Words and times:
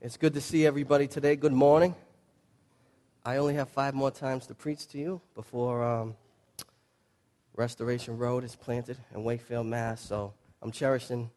It's 0.00 0.16
good 0.16 0.34
to 0.34 0.40
see 0.40 0.64
everybody 0.64 1.08
today. 1.08 1.34
Good 1.34 1.52
morning. 1.52 1.92
I 3.24 3.38
only 3.38 3.54
have 3.54 3.68
five 3.68 3.94
more 3.94 4.12
times 4.12 4.46
to 4.46 4.54
preach 4.54 4.86
to 4.88 4.98
you 4.98 5.20
before 5.34 5.82
um, 5.82 6.14
Restoration 7.56 8.16
Road 8.16 8.44
is 8.44 8.54
planted 8.54 8.96
in 9.12 9.24
Wakefield, 9.24 9.66
Mass. 9.66 10.00
So 10.00 10.34
I'm 10.62 10.70
cherishing 10.70 11.30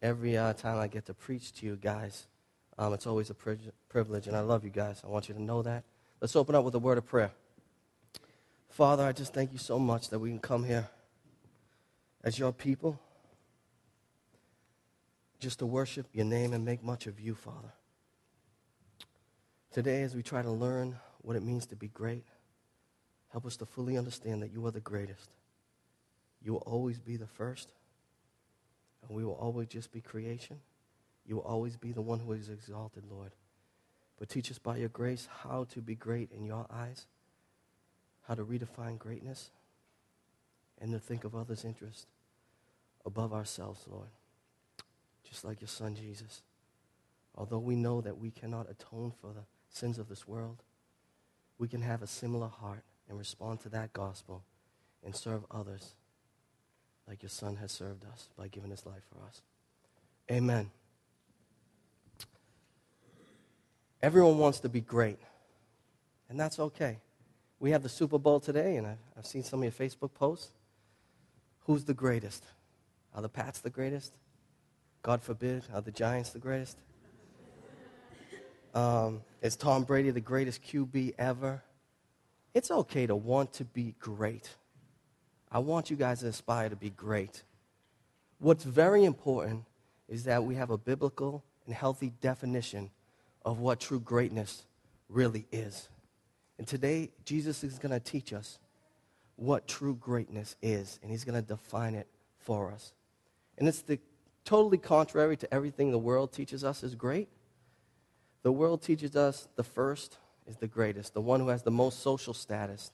every 0.00 0.38
uh, 0.38 0.54
time 0.54 0.78
I 0.78 0.88
get 0.88 1.04
to 1.06 1.14
preach 1.14 1.52
to 1.56 1.66
you 1.66 1.76
guys. 1.76 2.26
Um, 2.78 2.94
it's 2.94 3.06
always 3.06 3.28
a 3.28 3.34
pri- 3.34 3.58
privilege, 3.90 4.26
and 4.28 4.34
I 4.34 4.40
love 4.40 4.64
you 4.64 4.70
guys. 4.70 5.02
I 5.04 5.08
want 5.08 5.28
you 5.28 5.34
to 5.34 5.42
know 5.42 5.60
that. 5.60 5.84
Let's 6.22 6.34
open 6.36 6.54
up 6.54 6.64
with 6.64 6.74
a 6.74 6.78
word 6.78 6.96
of 6.96 7.06
prayer. 7.06 7.32
Father, 8.70 9.04
I 9.04 9.12
just 9.12 9.34
thank 9.34 9.52
you 9.52 9.58
so 9.58 9.78
much 9.78 10.08
that 10.08 10.20
we 10.20 10.30
can 10.30 10.38
come 10.38 10.64
here 10.64 10.88
as 12.24 12.38
your 12.38 12.52
people 12.52 12.98
just 15.38 15.58
to 15.58 15.66
worship 15.66 16.06
your 16.14 16.24
name 16.24 16.54
and 16.54 16.64
make 16.64 16.82
much 16.82 17.06
of 17.06 17.20
you, 17.20 17.34
Father. 17.34 17.74
Today, 19.72 20.02
as 20.02 20.16
we 20.16 20.22
try 20.22 20.42
to 20.42 20.50
learn 20.50 20.96
what 21.22 21.36
it 21.36 21.44
means 21.44 21.64
to 21.66 21.76
be 21.76 21.86
great, 21.86 22.24
help 23.28 23.46
us 23.46 23.56
to 23.58 23.66
fully 23.66 23.96
understand 23.96 24.42
that 24.42 24.52
you 24.52 24.66
are 24.66 24.72
the 24.72 24.80
greatest. 24.80 25.30
You 26.42 26.54
will 26.54 26.64
always 26.66 26.98
be 26.98 27.16
the 27.16 27.28
first, 27.28 27.68
and 29.06 29.16
we 29.16 29.24
will 29.24 29.34
always 29.34 29.68
just 29.68 29.92
be 29.92 30.00
creation. 30.00 30.58
You 31.24 31.36
will 31.36 31.44
always 31.44 31.76
be 31.76 31.92
the 31.92 32.02
one 32.02 32.18
who 32.18 32.32
is 32.32 32.48
exalted, 32.48 33.04
Lord. 33.08 33.30
But 34.18 34.28
teach 34.28 34.50
us 34.50 34.58
by 34.58 34.76
your 34.76 34.88
grace 34.88 35.28
how 35.44 35.64
to 35.72 35.80
be 35.80 35.94
great 35.94 36.32
in 36.32 36.44
your 36.44 36.66
eyes, 36.68 37.06
how 38.26 38.34
to 38.34 38.44
redefine 38.44 38.98
greatness, 38.98 39.50
and 40.80 40.90
to 40.92 40.98
think 40.98 41.22
of 41.22 41.36
others' 41.36 41.64
interest 41.64 42.06
above 43.06 43.32
ourselves, 43.32 43.84
Lord. 43.88 44.08
Just 45.22 45.44
like 45.44 45.60
your 45.60 45.68
son 45.68 45.94
Jesus. 45.94 46.42
Although 47.36 47.60
we 47.60 47.76
know 47.76 48.00
that 48.00 48.18
we 48.18 48.32
cannot 48.32 48.68
atone 48.68 49.12
for 49.20 49.28
the 49.28 49.44
sins 49.70 49.98
of 49.98 50.08
this 50.08 50.28
world, 50.28 50.62
we 51.58 51.68
can 51.68 51.82
have 51.82 52.02
a 52.02 52.06
similar 52.06 52.48
heart 52.48 52.82
and 53.08 53.18
respond 53.18 53.60
to 53.60 53.68
that 53.70 53.92
gospel 53.92 54.42
and 55.04 55.14
serve 55.14 55.44
others 55.50 55.94
like 57.08 57.22
your 57.22 57.30
son 57.30 57.56
has 57.56 57.72
served 57.72 58.04
us 58.04 58.28
by 58.36 58.48
giving 58.48 58.70
his 58.70 58.86
life 58.86 59.02
for 59.12 59.24
us. 59.26 59.42
Amen. 60.30 60.70
Everyone 64.02 64.38
wants 64.38 64.60
to 64.60 64.68
be 64.68 64.80
great, 64.80 65.18
and 66.28 66.38
that's 66.38 66.58
okay. 66.58 66.98
We 67.58 67.72
have 67.72 67.82
the 67.82 67.88
Super 67.88 68.18
Bowl 68.18 68.40
today, 68.40 68.76
and 68.76 68.86
I've, 68.86 68.98
I've 69.18 69.26
seen 69.26 69.42
some 69.42 69.62
of 69.62 69.64
your 69.64 69.72
Facebook 69.88 70.14
posts. 70.14 70.52
Who's 71.66 71.84
the 71.84 71.94
greatest? 71.94 72.44
Are 73.14 73.20
the 73.20 73.28
Pats 73.28 73.60
the 73.60 73.70
greatest? 73.70 74.14
God 75.02 75.22
forbid, 75.22 75.64
are 75.74 75.82
the 75.82 75.90
Giants 75.90 76.30
the 76.30 76.38
greatest? 76.38 76.78
Um, 78.74 79.22
is 79.42 79.56
Tom 79.56 79.84
Brady 79.84 80.10
the 80.10 80.20
greatest 80.20 80.62
QB 80.62 81.14
ever? 81.18 81.62
It's 82.54 82.70
okay 82.70 83.06
to 83.06 83.16
want 83.16 83.52
to 83.54 83.64
be 83.64 83.94
great. 83.98 84.48
I 85.50 85.58
want 85.58 85.90
you 85.90 85.96
guys 85.96 86.20
to 86.20 86.28
aspire 86.28 86.68
to 86.68 86.76
be 86.76 86.90
great. 86.90 87.42
What's 88.38 88.64
very 88.64 89.04
important 89.04 89.64
is 90.08 90.24
that 90.24 90.44
we 90.44 90.54
have 90.54 90.70
a 90.70 90.78
biblical 90.78 91.44
and 91.66 91.74
healthy 91.74 92.12
definition 92.20 92.90
of 93.44 93.58
what 93.58 93.80
true 93.80 94.00
greatness 94.00 94.64
really 95.08 95.46
is. 95.50 95.88
And 96.58 96.66
today, 96.66 97.10
Jesus 97.24 97.64
is 97.64 97.78
going 97.78 97.92
to 97.92 98.00
teach 98.00 98.32
us 98.32 98.58
what 99.36 99.66
true 99.66 99.94
greatness 99.94 100.56
is, 100.60 100.98
and 101.02 101.10
he's 101.10 101.24
going 101.24 101.40
to 101.40 101.46
define 101.46 101.94
it 101.94 102.06
for 102.38 102.70
us. 102.70 102.92
And 103.58 103.66
it's 103.66 103.82
the 103.82 103.98
totally 104.44 104.78
contrary 104.78 105.36
to 105.38 105.54
everything 105.54 105.90
the 105.90 105.98
world 105.98 106.32
teaches 106.32 106.64
us 106.64 106.82
is 106.82 106.94
great. 106.94 107.28
The 108.42 108.52
world 108.52 108.82
teaches 108.82 109.16
us 109.16 109.48
the 109.56 109.64
first 109.64 110.18
is 110.46 110.56
the 110.56 110.66
greatest, 110.66 111.14
the 111.14 111.20
one 111.20 111.40
who 111.40 111.48
has 111.48 111.62
the 111.62 111.70
most 111.70 112.00
social 112.00 112.34
status, 112.34 112.90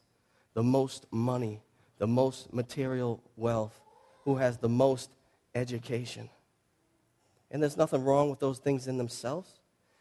the 0.54 0.62
most 0.62 1.06
money, 1.10 1.62
the 1.98 2.06
most 2.06 2.52
material 2.52 3.22
wealth, 3.36 3.80
who 4.24 4.36
has 4.36 4.58
the 4.58 4.68
most 4.68 5.10
education. 5.54 6.28
And 7.50 7.62
there's 7.62 7.76
nothing 7.76 8.04
wrong 8.04 8.28
with 8.28 8.40
those 8.40 8.58
things 8.58 8.88
in 8.88 8.98
themselves. 8.98 9.60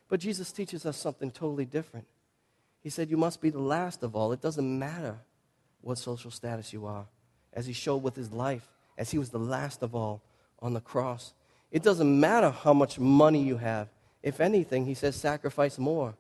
But 0.10 0.20
Jesus 0.20 0.52
teaches 0.52 0.86
us 0.86 0.98
something 0.98 1.32
totally 1.32 1.66
different. 1.66 2.06
He 2.82 2.90
said, 2.90 3.10
You 3.10 3.18
must 3.18 3.42
be 3.42 3.50
the 3.50 3.60
last 3.60 4.04
of 4.04 4.16
all. 4.16 4.32
It 4.32 4.42
doesn't 4.42 4.80
matter 4.80 5.18
what 5.82 5.98
social 5.98 6.32
status 6.32 6.74
you 6.74 6.86
are, 6.86 7.06
as 7.54 7.66
he 7.66 7.74
showed 7.74 7.98
with 7.98 8.16
his 8.16 8.32
life, 8.32 8.68
as 8.98 9.12
he 9.12 9.18
was 9.18 9.30
the 9.30 9.40
last 9.40 9.84
of 9.84 9.96
all 9.96 10.22
on 10.60 10.74
the 10.74 10.82
cross. 10.82 11.34
It 11.72 11.84
doesn't 11.84 12.20
matter 12.20 12.50
how 12.50 12.74
much 12.74 13.00
money 13.00 13.44
you 13.44 13.58
have. 13.58 13.90
If 14.26 14.42
anything, 14.42 14.88
he 14.88 14.96
says, 14.96 15.16
sacrifice 15.16 15.78
more 15.78 16.16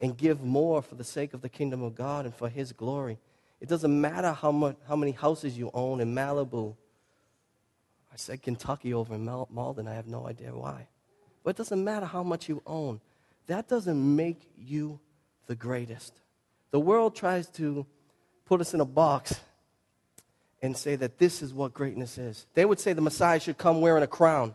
and 0.00 0.16
give 0.16 0.42
more 0.42 0.80
for 0.80 0.94
the 0.94 1.04
sake 1.04 1.34
of 1.34 1.42
the 1.42 1.50
kingdom 1.50 1.82
of 1.82 1.94
God 1.94 2.24
and 2.24 2.34
for 2.34 2.48
his 2.48 2.72
glory. 2.72 3.18
It 3.60 3.68
doesn't 3.68 4.00
matter 4.00 4.32
how, 4.32 4.52
much, 4.52 4.76
how 4.88 4.96
many 4.96 5.12
houses 5.12 5.56
you 5.56 5.70
own 5.74 6.00
in 6.00 6.14
Malibu. 6.14 6.74
I 8.10 8.16
said 8.16 8.40
Kentucky 8.40 8.94
over 8.94 9.14
in 9.14 9.26
Malden. 9.50 9.86
I 9.86 9.92
have 9.92 10.06
no 10.06 10.26
idea 10.26 10.48
why. 10.54 10.88
But 11.44 11.50
it 11.50 11.56
doesn't 11.58 11.84
matter 11.84 12.06
how 12.06 12.22
much 12.22 12.48
you 12.48 12.62
own. 12.66 13.02
That 13.48 13.68
doesn't 13.68 14.16
make 14.16 14.40
you 14.56 14.98
the 15.46 15.54
greatest. 15.54 16.14
The 16.70 16.80
world 16.80 17.14
tries 17.14 17.48
to 17.50 17.84
put 18.46 18.62
us 18.62 18.72
in 18.72 18.80
a 18.80 18.86
box 18.86 19.40
and 20.62 20.74
say 20.74 20.96
that 20.96 21.18
this 21.18 21.42
is 21.42 21.52
what 21.52 21.74
greatness 21.74 22.16
is. 22.16 22.46
They 22.54 22.64
would 22.64 22.80
say 22.80 22.94
the 22.94 23.02
Messiah 23.02 23.40
should 23.40 23.58
come 23.58 23.82
wearing 23.82 24.02
a 24.02 24.06
crown, 24.06 24.54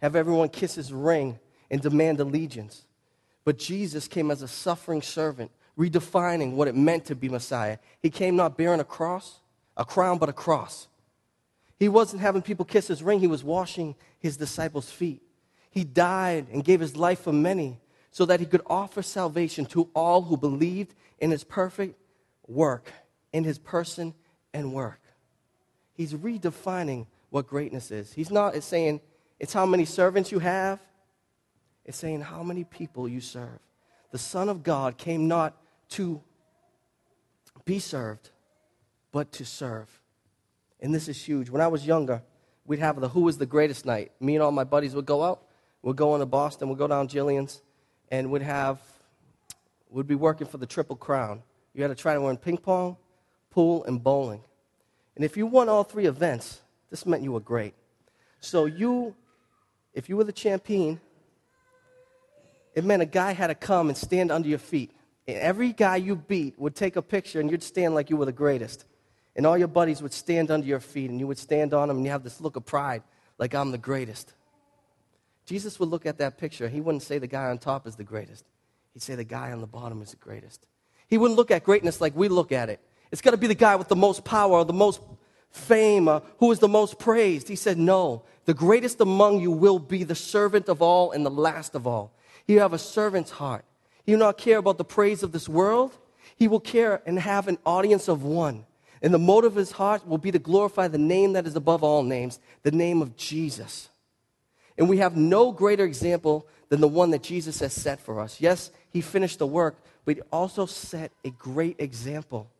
have 0.00 0.16
everyone 0.16 0.48
kiss 0.48 0.74
his 0.76 0.90
ring, 0.90 1.38
and 1.70 1.80
demand 1.80 2.20
allegiance. 2.20 2.84
But 3.44 3.58
Jesus 3.58 4.08
came 4.08 4.30
as 4.30 4.42
a 4.42 4.48
suffering 4.48 5.02
servant, 5.02 5.50
redefining 5.78 6.52
what 6.52 6.68
it 6.68 6.74
meant 6.74 7.06
to 7.06 7.14
be 7.14 7.28
Messiah. 7.28 7.78
He 8.02 8.10
came 8.10 8.36
not 8.36 8.56
bearing 8.56 8.80
a 8.80 8.84
cross, 8.84 9.40
a 9.76 9.84
crown, 9.84 10.18
but 10.18 10.28
a 10.28 10.32
cross. 10.32 10.88
He 11.78 11.88
wasn't 11.88 12.22
having 12.22 12.42
people 12.42 12.64
kiss 12.64 12.86
his 12.88 13.02
ring, 13.02 13.20
he 13.20 13.26
was 13.26 13.44
washing 13.44 13.94
his 14.18 14.36
disciples' 14.36 14.90
feet. 14.90 15.22
He 15.70 15.84
died 15.84 16.46
and 16.52 16.64
gave 16.64 16.80
his 16.80 16.96
life 16.96 17.20
for 17.20 17.32
many 17.32 17.80
so 18.10 18.24
that 18.26 18.38
he 18.38 18.46
could 18.46 18.62
offer 18.66 19.02
salvation 19.02 19.66
to 19.66 19.90
all 19.92 20.22
who 20.22 20.36
believed 20.36 20.94
in 21.18 21.32
his 21.32 21.42
perfect 21.42 21.98
work, 22.46 22.92
in 23.32 23.42
his 23.42 23.58
person 23.58 24.14
and 24.52 24.72
work. 24.72 25.00
He's 25.94 26.14
redefining 26.14 27.06
what 27.30 27.48
greatness 27.48 27.90
is. 27.90 28.12
He's 28.12 28.30
not 28.30 28.62
saying 28.62 29.00
it's 29.40 29.52
how 29.52 29.66
many 29.66 29.84
servants 29.84 30.30
you 30.30 30.38
have, 30.38 30.78
it's 31.84 31.98
saying 31.98 32.22
how 32.22 32.42
many 32.42 32.64
people 32.64 33.08
you 33.08 33.20
serve. 33.20 33.58
The 34.10 34.18
Son 34.18 34.48
of 34.48 34.62
God 34.62 34.96
came 34.96 35.28
not 35.28 35.56
to 35.90 36.20
be 37.64 37.78
served, 37.78 38.30
but 39.12 39.32
to 39.32 39.44
serve. 39.44 40.00
And 40.80 40.94
this 40.94 41.08
is 41.08 41.22
huge. 41.22 41.50
When 41.50 41.60
I 41.60 41.66
was 41.66 41.86
younger, 41.86 42.22
we'd 42.64 42.78
have 42.78 43.00
the 43.00 43.08
Who 43.08 43.28
is 43.28 43.38
the 43.38 43.46
Greatest 43.46 43.86
night. 43.86 44.12
Me 44.20 44.34
and 44.34 44.42
all 44.42 44.52
my 44.52 44.64
buddies 44.64 44.94
would 44.94 45.06
go 45.06 45.22
out. 45.22 45.42
We'd 45.82 45.96
go 45.96 46.14
into 46.14 46.26
Boston, 46.26 46.68
we'd 46.68 46.78
go 46.78 46.86
down 46.86 47.08
Jillian's, 47.08 47.60
and 48.10 48.30
would 48.30 48.42
have 48.42 48.80
would 49.90 50.06
be 50.08 50.14
working 50.14 50.46
for 50.46 50.58
the 50.58 50.66
Triple 50.66 50.96
Crown. 50.96 51.42
You 51.72 51.82
had 51.82 51.88
to 51.88 51.94
try 51.94 52.14
to 52.14 52.20
win 52.20 52.36
ping 52.36 52.58
pong, 52.58 52.96
pool, 53.50 53.84
and 53.84 54.02
bowling. 54.02 54.42
And 55.14 55.24
if 55.24 55.36
you 55.36 55.46
won 55.46 55.68
all 55.68 55.84
three 55.84 56.06
events, 56.06 56.60
this 56.90 57.06
meant 57.06 57.22
you 57.22 57.32
were 57.32 57.40
great. 57.40 57.74
So 58.40 58.64
you, 58.64 59.14
if 59.92 60.08
you 60.08 60.16
were 60.16 60.24
the 60.24 60.32
champion, 60.32 61.00
it 62.74 62.84
meant 62.84 63.02
a 63.02 63.06
guy 63.06 63.32
had 63.32 63.48
to 63.48 63.54
come 63.54 63.88
and 63.88 63.96
stand 63.96 64.30
under 64.30 64.48
your 64.48 64.58
feet. 64.58 64.90
And 65.26 65.38
every 65.38 65.72
guy 65.72 65.96
you 65.96 66.16
beat 66.16 66.58
would 66.58 66.74
take 66.74 66.96
a 66.96 67.02
picture 67.02 67.40
and 67.40 67.50
you'd 67.50 67.62
stand 67.62 67.94
like 67.94 68.10
you 68.10 68.16
were 68.16 68.26
the 68.26 68.32
greatest. 68.32 68.84
And 69.36 69.46
all 69.46 69.56
your 69.56 69.68
buddies 69.68 70.02
would 70.02 70.12
stand 70.12 70.50
under 70.50 70.66
your 70.66 70.80
feet 70.80 71.10
and 71.10 71.18
you 71.18 71.26
would 71.26 71.38
stand 71.38 71.72
on 71.74 71.88
them 71.88 71.98
and 71.98 72.06
you 72.06 72.12
have 72.12 72.22
this 72.22 72.40
look 72.40 72.56
of 72.56 72.64
pride, 72.64 73.02
like 73.38 73.54
I'm 73.54 73.70
the 73.70 73.78
greatest. 73.78 74.32
Jesus 75.46 75.78
would 75.78 75.88
look 75.88 76.06
at 76.06 76.18
that 76.18 76.38
picture. 76.38 76.68
He 76.68 76.80
wouldn't 76.80 77.02
say 77.02 77.18
the 77.18 77.26
guy 77.26 77.46
on 77.46 77.58
top 77.58 77.86
is 77.86 77.96
the 77.96 78.04
greatest. 78.04 78.44
He'd 78.92 79.02
say 79.02 79.14
the 79.14 79.24
guy 79.24 79.52
on 79.52 79.60
the 79.60 79.66
bottom 79.66 80.02
is 80.02 80.10
the 80.10 80.16
greatest. 80.16 80.66
He 81.08 81.18
wouldn't 81.18 81.36
look 81.36 81.50
at 81.50 81.64
greatness 81.64 82.00
like 82.00 82.14
we 82.16 82.28
look 82.28 82.52
at 82.52 82.68
it. 82.70 82.80
It's 83.10 83.20
got 83.20 83.32
to 83.32 83.36
be 83.36 83.46
the 83.46 83.54
guy 83.54 83.76
with 83.76 83.88
the 83.88 83.96
most 83.96 84.24
power 84.24 84.52
or 84.52 84.64
the 84.64 84.72
most 84.72 85.00
fame, 85.50 86.08
uh, 86.08 86.20
who 86.38 86.50
is 86.50 86.58
the 86.58 86.68
most 86.68 86.98
praised. 86.98 87.48
He 87.48 87.56
said, 87.56 87.78
No, 87.78 88.24
the 88.44 88.54
greatest 88.54 89.00
among 89.00 89.40
you 89.40 89.50
will 89.50 89.78
be 89.78 90.04
the 90.04 90.14
servant 90.14 90.68
of 90.68 90.82
all 90.82 91.12
and 91.12 91.24
the 91.24 91.30
last 91.30 91.74
of 91.74 91.86
all. 91.86 92.12
You 92.46 92.60
have 92.60 92.72
a 92.72 92.78
servant's 92.78 93.30
heart. 93.30 93.64
He 94.04 94.12
will 94.12 94.18
not 94.18 94.38
care 94.38 94.58
about 94.58 94.78
the 94.78 94.84
praise 94.84 95.22
of 95.22 95.32
this 95.32 95.48
world. 95.48 95.96
He 96.36 96.48
will 96.48 96.60
care 96.60 97.02
and 97.06 97.18
have 97.18 97.48
an 97.48 97.58
audience 97.64 98.08
of 98.08 98.22
one. 98.22 98.66
And 99.00 99.12
the 99.12 99.18
motive 99.18 99.52
of 99.52 99.56
his 99.56 99.72
heart 99.72 100.06
will 100.06 100.18
be 100.18 100.32
to 100.32 100.38
glorify 100.38 100.88
the 100.88 100.98
name 100.98 101.34
that 101.34 101.46
is 101.46 101.56
above 101.56 101.82
all 101.82 102.02
names, 102.02 102.38
the 102.62 102.70
name 102.70 103.02
of 103.02 103.16
Jesus. 103.16 103.88
And 104.76 104.88
we 104.88 104.98
have 104.98 105.16
no 105.16 105.52
greater 105.52 105.84
example 105.84 106.46
than 106.68 106.80
the 106.80 106.88
one 106.88 107.10
that 107.10 107.22
Jesus 107.22 107.60
has 107.60 107.72
set 107.72 108.00
for 108.00 108.20
us. 108.20 108.40
Yes, 108.40 108.70
he 108.90 109.00
finished 109.00 109.38
the 109.38 109.46
work, 109.46 109.76
but 110.04 110.16
he 110.16 110.22
also 110.32 110.66
set 110.66 111.12
a 111.24 111.30
great 111.30 111.76
example. 111.78 112.50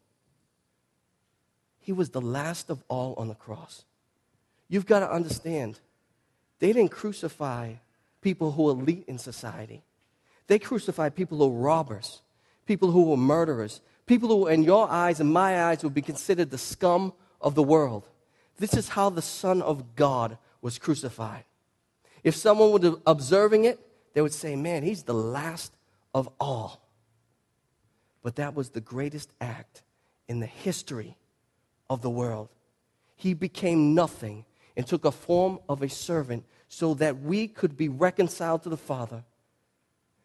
He 1.81 1.93
was 1.93 2.11
the 2.11 2.21
last 2.21 2.71
of 2.71 2.83
all 2.89 3.15
on 3.19 3.29
the 3.29 3.35
cross. 3.35 3.85
You've 4.75 4.87
got 4.87 4.99
to 4.99 5.13
understand, 5.13 5.79
they 6.59 6.73
didn't 6.73 6.91
crucify 6.91 7.75
people 8.21 8.51
who 8.51 8.69
are 8.71 8.73
elite 8.73 9.05
in 9.07 9.19
society. 9.19 9.85
They 10.49 10.59
crucified 10.59 11.15
people 11.15 11.39
who 11.39 11.47
were 11.47 11.61
robbers, 11.61 12.23
people 12.67 12.91
who 12.91 13.05
were 13.05 13.17
murderers, 13.17 13.81
people 14.07 14.29
who, 14.31 14.49
in 14.49 14.65
your 14.65 14.91
eyes 14.91 15.21
and 15.21 15.33
my 15.33 15.63
eyes, 15.67 15.85
would 15.85 15.95
be 15.95 16.03
considered 16.03 16.51
the 16.51 16.59
scum 16.59 17.13
of 17.41 17.55
the 17.55 17.63
world. 17.63 18.09
This 18.59 18.75
is 18.75 18.89
how 18.89 19.11
the 19.11 19.23
Son 19.23 19.63
of 19.63 19.95
God 19.95 20.39
was 20.61 20.77
crucified. 20.81 21.45
If 22.25 22.35
someone 22.35 22.73
was 22.73 22.99
observing 23.07 23.67
it, 23.67 23.79
they 24.13 24.23
would 24.23 24.35
say, 24.35 24.57
Man, 24.57 24.83
he's 24.83 25.05
the 25.05 25.15
last 25.15 25.73
of 26.13 26.29
all. 26.41 26.83
But 28.25 28.35
that 28.35 28.57
was 28.57 28.71
the 28.71 28.81
greatest 28.81 29.31
act 29.41 29.85
in 30.27 30.41
the 30.41 30.47
history 30.47 31.17
of 31.89 32.03
the 32.03 32.11
world. 32.11 32.49
He 33.15 33.35
became 33.35 33.95
nothing 33.95 34.45
and 34.77 34.87
took 34.87 35.05
a 35.05 35.13
form 35.13 35.59
of 35.69 35.83
a 35.83 35.89
servant 35.89 36.45
so 36.69 36.95
that 36.95 37.21
we 37.21 37.47
could 37.47 37.77
be 37.77 37.89
reconciled 37.89 38.63
to 38.65 38.69
the 38.69 38.77
Father, 38.77 39.25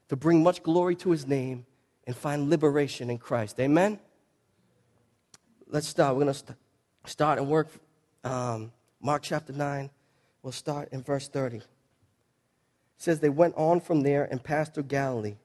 to 0.07 0.15
bring 0.15 0.41
much 0.41 0.63
glory 0.63 0.95
to 0.95 1.11
his 1.11 1.27
name, 1.27 1.65
and 2.07 2.15
find 2.15 2.49
liberation 2.49 3.11
in 3.11 3.19
Christ. 3.19 3.59
Amen? 3.59 3.99
Let's 5.67 5.87
start. 5.87 6.15
We're 6.15 6.23
going 6.23 6.33
to 6.33 6.39
st- 6.39 6.57
start 7.05 7.37
and 7.37 7.47
work 7.47 7.67
um, 8.23 8.71
Mark 8.99 9.21
chapter 9.21 9.53
9. 9.53 9.89
We'll 10.41 10.51
start 10.51 10.89
in 10.91 11.03
verse 11.03 11.27
30. 11.27 11.57
It 11.57 11.63
says, 12.97 13.19
They 13.19 13.29
went 13.29 13.53
on 13.55 13.79
from 13.79 14.01
there 14.01 14.27
and 14.31 14.43
passed 14.43 14.73
through 14.73 14.83
Galilee, 14.83 15.35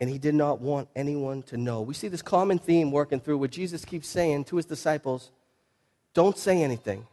and 0.00 0.10
he 0.10 0.18
did 0.18 0.34
not 0.34 0.60
want 0.60 0.88
anyone 0.96 1.42
to 1.44 1.56
know. 1.56 1.80
We 1.82 1.94
see 1.94 2.08
this 2.08 2.22
common 2.22 2.58
theme 2.58 2.90
working 2.90 3.20
through 3.20 3.38
where 3.38 3.48
Jesus 3.48 3.84
keeps 3.84 4.08
saying 4.08 4.44
to 4.46 4.56
his 4.56 4.66
disciples, 4.66 5.30
Don't 6.12 6.36
say 6.36 6.62
anything. 6.62 7.06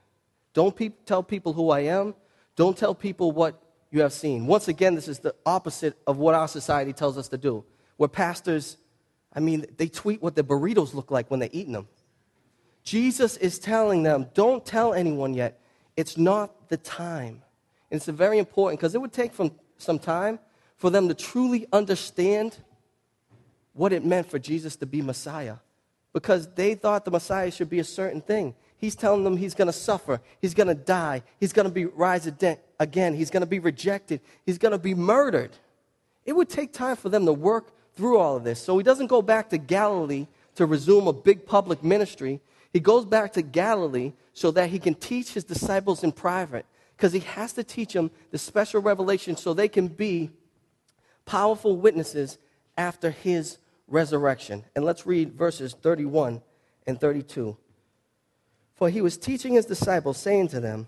Don't 0.53 0.75
pe- 0.75 0.91
tell 1.05 1.23
people 1.23 1.53
who 1.53 1.69
I 1.69 1.81
am. 1.81 2.15
Don't 2.55 2.77
tell 2.77 2.95
people 2.95 3.31
what 3.31 3.61
you 3.91 4.01
have 4.01 4.13
seen. 4.13 4.47
Once 4.47 4.67
again, 4.67 4.95
this 4.95 5.07
is 5.07 5.19
the 5.19 5.35
opposite 5.45 5.97
of 6.05 6.17
what 6.17 6.35
our 6.35 6.47
society 6.47 6.93
tells 6.93 7.17
us 7.17 7.27
to 7.29 7.37
do. 7.37 7.63
Where 7.97 8.09
pastors, 8.09 8.77
I 9.33 9.39
mean, 9.39 9.65
they 9.77 9.87
tweet 9.87 10.21
what 10.21 10.35
the 10.35 10.43
burritos 10.43 10.93
look 10.93 11.11
like 11.11 11.29
when 11.31 11.39
they're 11.39 11.49
eating 11.51 11.73
them. 11.73 11.87
Jesus 12.83 13.37
is 13.37 13.59
telling 13.59 14.03
them, 14.03 14.27
don't 14.33 14.65
tell 14.65 14.93
anyone 14.93 15.33
yet. 15.33 15.59
It's 15.95 16.17
not 16.17 16.69
the 16.69 16.77
time. 16.77 17.41
And 17.91 17.97
it's 17.97 18.07
very 18.07 18.37
important 18.37 18.79
because 18.79 18.95
it 18.95 19.01
would 19.01 19.13
take 19.13 19.33
from 19.33 19.51
some 19.77 19.99
time 19.99 20.39
for 20.77 20.89
them 20.89 21.07
to 21.07 21.13
truly 21.13 21.67
understand 21.73 22.57
what 23.73 23.93
it 23.93 24.05
meant 24.05 24.29
for 24.29 24.39
Jesus 24.39 24.75
to 24.77 24.85
be 24.85 25.01
Messiah. 25.01 25.57
Because 26.13 26.47
they 26.53 26.73
thought 26.75 27.05
the 27.05 27.11
Messiah 27.11 27.51
should 27.51 27.69
be 27.69 27.79
a 27.79 27.83
certain 27.83 28.21
thing. 28.21 28.55
He's 28.79 28.95
telling 28.95 29.25
them 29.25 29.35
he's 29.35 29.53
going 29.53 29.67
to 29.67 29.73
suffer, 29.73 30.21
he's 30.41 30.53
going 30.53 30.67
to 30.67 30.75
die, 30.75 31.21
he's 31.37 31.51
going 31.51 31.67
to 31.67 31.71
be 31.71 31.85
rise 31.85 32.25
again, 32.79 33.13
he's 33.13 33.29
going 33.29 33.41
to 33.41 33.47
be 33.47 33.59
rejected, 33.59 34.21
he's 34.45 34.57
going 34.57 34.71
to 34.71 34.79
be 34.79 34.95
murdered. 34.95 35.51
It 36.25 36.33
would 36.33 36.49
take 36.49 36.71
time 36.71 36.95
for 36.95 37.09
them 37.09 37.25
to 37.25 37.33
work 37.33 37.73
through 37.95 38.17
all 38.17 38.37
of 38.37 38.45
this. 38.45 38.61
So 38.61 38.77
he 38.77 38.83
doesn't 38.83 39.07
go 39.07 39.21
back 39.21 39.49
to 39.49 39.57
Galilee 39.57 40.27
to 40.55 40.65
resume 40.65 41.07
a 41.07 41.13
big 41.13 41.45
public 41.45 41.83
ministry. 41.83 42.39
He 42.71 42.79
goes 42.79 43.05
back 43.05 43.33
to 43.33 43.41
Galilee 43.41 44.13
so 44.33 44.51
that 44.51 44.69
he 44.69 44.79
can 44.79 44.95
teach 44.95 45.33
his 45.33 45.43
disciples 45.43 46.03
in 46.03 46.13
private 46.13 46.65
because 46.95 47.11
he 47.11 47.19
has 47.19 47.51
to 47.53 47.63
teach 47.63 47.93
them 47.93 48.11
the 48.31 48.37
special 48.37 48.81
revelation 48.81 49.35
so 49.35 49.53
they 49.53 49.67
can 49.67 49.87
be 49.89 50.29
powerful 51.25 51.75
witnesses 51.75 52.37
after 52.77 53.11
his 53.11 53.57
resurrection. 53.87 54.63
And 54.75 54.85
let's 54.85 55.05
read 55.05 55.33
verses 55.33 55.73
31 55.73 56.41
and 56.87 56.99
32. 56.99 57.57
For 58.79 58.89
he 58.89 59.01
was 59.01 59.17
teaching 59.17 59.55
his 59.55 59.65
disciples, 59.65 60.17
saying 60.17 60.47
to 60.47 60.61
them, 60.61 60.87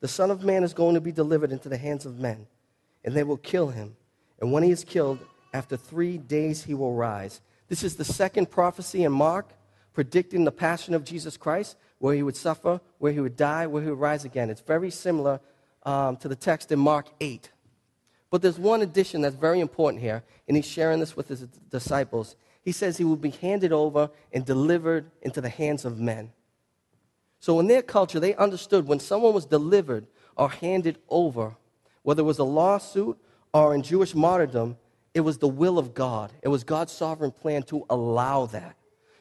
The 0.00 0.06
Son 0.06 0.30
of 0.30 0.44
Man 0.44 0.62
is 0.62 0.74
going 0.74 0.96
to 0.96 1.00
be 1.00 1.12
delivered 1.12 1.50
into 1.50 1.70
the 1.70 1.78
hands 1.78 2.04
of 2.04 2.18
men, 2.18 2.46
and 3.02 3.14
they 3.14 3.22
will 3.22 3.38
kill 3.38 3.68
him. 3.68 3.96
And 4.38 4.52
when 4.52 4.62
he 4.62 4.70
is 4.70 4.84
killed, 4.84 5.18
after 5.54 5.78
three 5.78 6.18
days 6.18 6.64
he 6.64 6.74
will 6.74 6.92
rise. 6.92 7.40
This 7.68 7.82
is 7.82 7.96
the 7.96 8.04
second 8.04 8.50
prophecy 8.50 9.02
in 9.02 9.12
Mark 9.12 9.54
predicting 9.94 10.44
the 10.44 10.52
passion 10.52 10.92
of 10.92 11.04
Jesus 11.04 11.38
Christ, 11.38 11.78
where 12.00 12.14
he 12.14 12.22
would 12.22 12.36
suffer, 12.36 12.82
where 12.98 13.12
he 13.12 13.20
would 13.20 13.36
die, 13.36 13.66
where 13.66 13.82
he 13.82 13.88
would 13.88 13.98
rise 13.98 14.26
again. 14.26 14.50
It's 14.50 14.60
very 14.60 14.90
similar 14.90 15.40
um, 15.84 16.18
to 16.18 16.28
the 16.28 16.36
text 16.36 16.70
in 16.70 16.80
Mark 16.80 17.06
8. 17.18 17.50
But 18.30 18.42
there's 18.42 18.58
one 18.58 18.82
addition 18.82 19.22
that's 19.22 19.36
very 19.36 19.60
important 19.60 20.02
here, 20.02 20.22
and 20.46 20.54
he's 20.54 20.66
sharing 20.66 21.00
this 21.00 21.16
with 21.16 21.28
his 21.28 21.46
disciples. 21.70 22.36
He 22.60 22.72
says 22.72 22.98
he 22.98 23.04
will 23.04 23.16
be 23.16 23.30
handed 23.30 23.72
over 23.72 24.10
and 24.34 24.44
delivered 24.44 25.10
into 25.22 25.40
the 25.40 25.48
hands 25.48 25.86
of 25.86 25.98
men. 25.98 26.32
So, 27.44 27.60
in 27.60 27.66
their 27.66 27.82
culture, 27.82 28.18
they 28.18 28.34
understood 28.36 28.86
when 28.86 29.00
someone 29.00 29.34
was 29.34 29.44
delivered 29.44 30.06
or 30.34 30.48
handed 30.48 30.96
over, 31.10 31.54
whether 32.02 32.22
it 32.22 32.24
was 32.24 32.38
a 32.38 32.42
lawsuit 32.42 33.18
or 33.52 33.74
in 33.74 33.82
Jewish 33.82 34.14
martyrdom, 34.14 34.78
it 35.12 35.20
was 35.20 35.36
the 35.36 35.46
will 35.46 35.78
of 35.78 35.92
God. 35.92 36.32
It 36.40 36.48
was 36.48 36.64
God's 36.64 36.92
sovereign 36.92 37.32
plan 37.32 37.62
to 37.64 37.84
allow 37.90 38.46
that. 38.46 38.76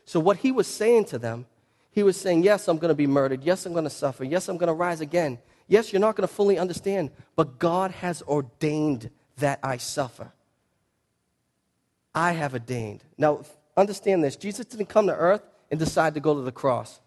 So, 0.06 0.22
what 0.22 0.38
he 0.38 0.54
was 0.54 0.68
saying 0.68 1.04
to 1.08 1.20
them, 1.20 1.48
he 1.92 2.02
was 2.02 2.16
saying, 2.16 2.44
Yes, 2.44 2.70
I'm 2.70 2.78
going 2.78 2.92
to 2.92 2.96
be 2.96 3.08
murdered. 3.08 3.44
Yes, 3.44 3.66
I'm 3.66 3.74
going 3.74 3.84
to 3.84 3.90
suffer. 3.90 4.24
Yes, 4.24 4.48
I'm 4.48 4.56
going 4.56 4.68
to 4.68 4.74
rise 4.74 5.02
again. 5.02 5.38
Yes, 5.68 5.92
you're 5.92 6.00
not 6.00 6.16
going 6.16 6.26
to 6.26 6.34
fully 6.34 6.58
understand, 6.58 7.12
but 7.36 7.60
God 7.60 7.92
has 7.92 8.22
ordained 8.22 9.10
that 9.40 9.60
I 9.62 9.76
suffer. 9.76 10.32
I 12.16 12.32
have 12.32 12.54
ordained. 12.54 13.04
Now, 13.18 13.44
understand 13.76 14.24
this 14.24 14.38
Jesus 14.38 14.66
didn't 14.66 14.86
come 14.86 15.08
to 15.08 15.14
earth 15.14 15.42
and 15.70 15.78
decide 15.78 16.14
to 16.14 16.22
go 16.22 16.34
to 16.34 16.42
the 16.42 16.54
cross. 16.54 17.02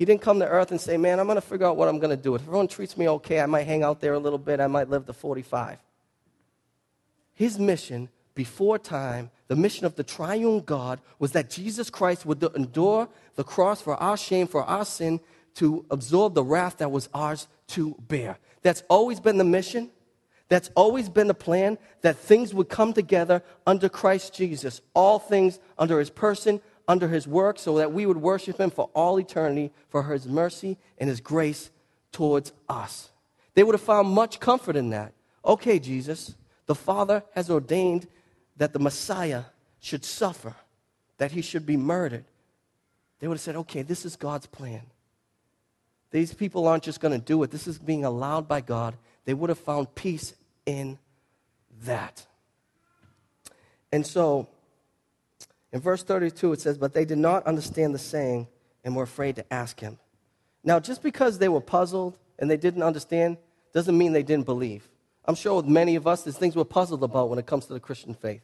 He 0.00 0.06
didn't 0.06 0.22
come 0.22 0.38
to 0.38 0.48
earth 0.48 0.70
and 0.70 0.80
say, 0.80 0.96
Man, 0.96 1.20
I'm 1.20 1.26
going 1.26 1.36
to 1.36 1.42
figure 1.42 1.66
out 1.66 1.76
what 1.76 1.86
I'm 1.86 1.98
going 1.98 2.16
to 2.16 2.16
do. 2.16 2.34
If 2.34 2.40
everyone 2.40 2.68
treats 2.68 2.96
me 2.96 3.06
okay, 3.06 3.38
I 3.38 3.44
might 3.44 3.66
hang 3.66 3.82
out 3.82 4.00
there 4.00 4.14
a 4.14 4.18
little 4.18 4.38
bit. 4.38 4.58
I 4.58 4.66
might 4.66 4.88
live 4.88 5.04
to 5.04 5.12
45. 5.12 5.76
His 7.34 7.58
mission 7.58 8.08
before 8.34 8.78
time, 8.78 9.30
the 9.48 9.56
mission 9.56 9.84
of 9.84 9.96
the 9.96 10.02
triune 10.02 10.60
God, 10.60 11.02
was 11.18 11.32
that 11.32 11.50
Jesus 11.50 11.90
Christ 11.90 12.24
would 12.24 12.42
endure 12.56 13.10
the 13.34 13.44
cross 13.44 13.82
for 13.82 13.94
our 13.96 14.16
shame, 14.16 14.46
for 14.46 14.64
our 14.64 14.86
sin, 14.86 15.20
to 15.56 15.84
absorb 15.90 16.32
the 16.32 16.44
wrath 16.44 16.78
that 16.78 16.90
was 16.90 17.10
ours 17.12 17.46
to 17.66 17.94
bear. 18.08 18.38
That's 18.62 18.82
always 18.88 19.20
been 19.20 19.36
the 19.36 19.44
mission. 19.44 19.90
That's 20.48 20.70
always 20.74 21.10
been 21.10 21.26
the 21.26 21.34
plan 21.34 21.76
that 22.00 22.16
things 22.16 22.54
would 22.54 22.70
come 22.70 22.94
together 22.94 23.42
under 23.66 23.90
Christ 23.90 24.32
Jesus. 24.32 24.80
All 24.94 25.18
things 25.18 25.58
under 25.78 25.98
his 25.98 26.08
person, 26.08 26.62
under 26.90 27.06
his 27.06 27.28
work 27.28 27.56
so 27.56 27.78
that 27.78 27.92
we 27.92 28.04
would 28.04 28.16
worship 28.16 28.58
him 28.58 28.68
for 28.68 28.90
all 28.94 29.20
eternity 29.20 29.70
for 29.90 30.02
his 30.02 30.26
mercy 30.26 30.76
and 30.98 31.08
his 31.08 31.20
grace 31.20 31.70
towards 32.10 32.52
us. 32.68 33.10
They 33.54 33.62
would 33.62 33.76
have 33.76 33.80
found 33.80 34.08
much 34.08 34.40
comfort 34.40 34.74
in 34.74 34.90
that. 34.90 35.12
Okay, 35.44 35.78
Jesus, 35.78 36.34
the 36.66 36.74
Father 36.74 37.22
has 37.36 37.48
ordained 37.48 38.08
that 38.56 38.72
the 38.72 38.80
Messiah 38.80 39.44
should 39.78 40.04
suffer, 40.04 40.56
that 41.18 41.30
he 41.30 41.42
should 41.42 41.64
be 41.64 41.76
murdered. 41.76 42.24
They 43.20 43.28
would 43.28 43.36
have 43.36 43.42
said, 43.42 43.56
okay, 43.56 43.82
this 43.82 44.04
is 44.04 44.16
God's 44.16 44.46
plan. 44.46 44.82
These 46.10 46.34
people 46.34 46.66
aren't 46.66 46.82
just 46.82 47.00
going 47.00 47.16
to 47.16 47.24
do 47.24 47.40
it, 47.44 47.52
this 47.52 47.68
is 47.68 47.78
being 47.78 48.04
allowed 48.04 48.48
by 48.48 48.62
God. 48.62 48.96
They 49.26 49.34
would 49.34 49.48
have 49.48 49.60
found 49.60 49.94
peace 49.94 50.34
in 50.66 50.98
that. 51.84 52.26
And 53.92 54.04
so, 54.04 54.48
in 55.72 55.80
verse 55.80 56.02
32, 56.02 56.52
it 56.52 56.60
says, 56.60 56.78
But 56.78 56.92
they 56.92 57.04
did 57.04 57.18
not 57.18 57.46
understand 57.46 57.94
the 57.94 57.98
saying 57.98 58.48
and 58.84 58.96
were 58.96 59.04
afraid 59.04 59.36
to 59.36 59.52
ask 59.52 59.78
him. 59.80 59.98
Now, 60.64 60.80
just 60.80 61.02
because 61.02 61.38
they 61.38 61.48
were 61.48 61.60
puzzled 61.60 62.18
and 62.38 62.50
they 62.50 62.56
didn't 62.56 62.82
understand 62.82 63.38
doesn't 63.72 63.96
mean 63.96 64.12
they 64.12 64.22
didn't 64.22 64.46
believe. 64.46 64.88
I'm 65.24 65.34
sure 65.34 65.56
with 65.56 65.66
many 65.66 65.96
of 65.96 66.06
us, 66.06 66.22
there's 66.22 66.36
things 66.36 66.56
we're 66.56 66.64
puzzled 66.64 67.02
about 67.02 67.30
when 67.30 67.38
it 67.38 67.46
comes 67.46 67.66
to 67.66 67.72
the 67.72 67.80
Christian 67.80 68.14
faith. 68.14 68.42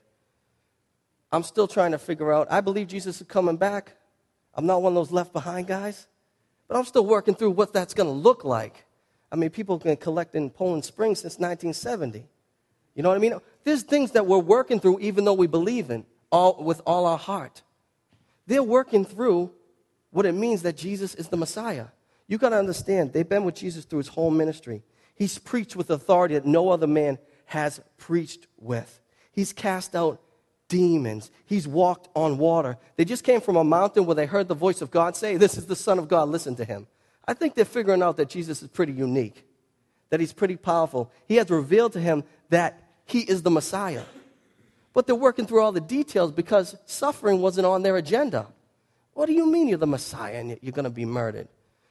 I'm 1.33 1.43
still 1.43 1.67
trying 1.67 1.93
to 1.93 1.99
figure 1.99 2.33
out. 2.33 2.47
I 2.51 2.61
believe 2.61 2.87
Jesus 2.87 3.21
is 3.21 3.27
coming 3.27 3.57
back. 3.57 3.97
I'm 4.55 4.67
not 4.67 4.83
one 4.83 4.93
of 4.93 4.95
those 4.95 5.11
left 5.11 5.33
behind 5.33 5.67
guys, 5.67 6.07
but 6.69 6.77
I'm 6.77 6.85
still 6.85 7.05
working 7.05 7.35
through 7.35 7.51
what 7.51 7.73
that's 7.73 7.93
going 7.93 8.09
to 8.09 8.13
look 8.13 8.45
like. 8.45 8.85
I 9.33 9.37
mean, 9.37 9.51
people 9.51 9.77
have 9.77 9.83
been 9.83 9.97
collecting 9.97 10.45
in 10.45 10.51
Poland 10.51 10.85
Springs 10.85 11.21
since 11.21 11.35
1970. 11.35 12.25
You 12.95 13.03
know 13.03 13.09
what 13.09 13.17
I 13.17 13.19
mean? 13.19 13.35
There's 13.65 13.83
things 13.83 14.13
that 14.13 14.27
we're 14.27 14.39
working 14.39 14.79
through 14.79 15.01
even 15.01 15.25
though 15.25 15.35
we 15.35 15.49
believe 15.49 15.91
in 15.91 16.07
all, 16.31 16.63
with 16.63 16.81
all 16.87 17.07
our 17.07 17.19
heart. 17.19 17.63
They're 18.47 18.63
working 18.63 19.05
through 19.05 19.53
what 20.11 20.27
it 20.27 20.33
means 20.33 20.63
that 20.63 20.77
Jesus 20.77 21.15
is 21.15 21.29
the 21.29 21.37
Messiah. 21.37 21.87
You 22.29 22.39
got 22.39 22.51
to 22.51 22.59
understand, 22.59 23.13
they've 23.13 23.29
been 23.29 23.45
with 23.45 23.55
Jesus 23.55 23.85
through 23.85 23.99
his 23.99 24.09
whole 24.09 24.31
ministry. 24.31 24.83
He's 25.15 25.39
preached 25.39 25.77
with 25.77 25.91
authority 25.91 26.35
that 26.35 26.47
no 26.47 26.69
other 26.69 26.87
man 26.87 27.19
has 27.47 27.81
preached 27.99 28.47
with. 28.59 29.01
He's 29.33 29.53
cast 29.53 29.95
out 29.95 30.21
demons. 30.69 31.31
He's 31.45 31.69
walked 31.69 32.09
on 32.15 32.39
water. 32.39 32.77
They 32.97 33.05
just 33.05 33.25
came 33.25 33.41
from 33.41 33.57
a 33.57 33.65
mountain 33.65 34.07
where 34.07 34.15
they 34.15 34.27
heard 34.27 34.49
the 34.49 34.55
voice 34.55 34.83
of 34.83 34.91
God 34.91 35.17
say, 35.17 35.37
This 35.37 35.57
is 35.57 35.67
the 35.67 35.77
Son 35.77 35.99
of 35.99 36.09
God, 36.09 36.29
listen 36.29 36.57
to 36.57 36.65
him. 36.65 36.87
I 37.27 37.35
think 37.35 37.55
they're 37.55 37.65
figuring 37.65 38.03
out 38.03 38.17
that 38.17 38.29
Jesus 38.29 38.63
is 38.63 38.69
pretty 38.69 38.93
unique, 38.93 39.45
that 40.11 40.21
he's 40.21 40.33
pretty 40.33 40.57
powerful. 40.57 41.11
He 41.27 41.37
has 41.37 41.51
revealed 41.51 41.93
to 41.95 42.01
him 42.01 42.25
that 42.51 42.83
he 43.05 43.21
is 43.21 43.43
the 43.43 43.51
Messiah. 43.51 44.03
But 44.97 45.07
they're 45.07 45.15
working 45.15 45.47
through 45.47 45.61
all 45.61 45.73
the 45.73 45.81
details 45.83 46.33
because 46.33 46.75
suffering 46.87 47.43
wasn't 47.43 47.67
on 47.67 47.83
their 47.83 47.99
agenda. 47.99 48.47
What 49.13 49.27
do 49.27 49.35
you 49.35 49.45
mean 49.45 49.69
you're 49.69 49.77
the 49.77 49.87
Messiah 49.87 50.37
and 50.37 50.59
you're 50.63 50.73
going 50.73 50.85
to 50.85 50.91
be 50.91 51.05
murdered? 51.05 51.49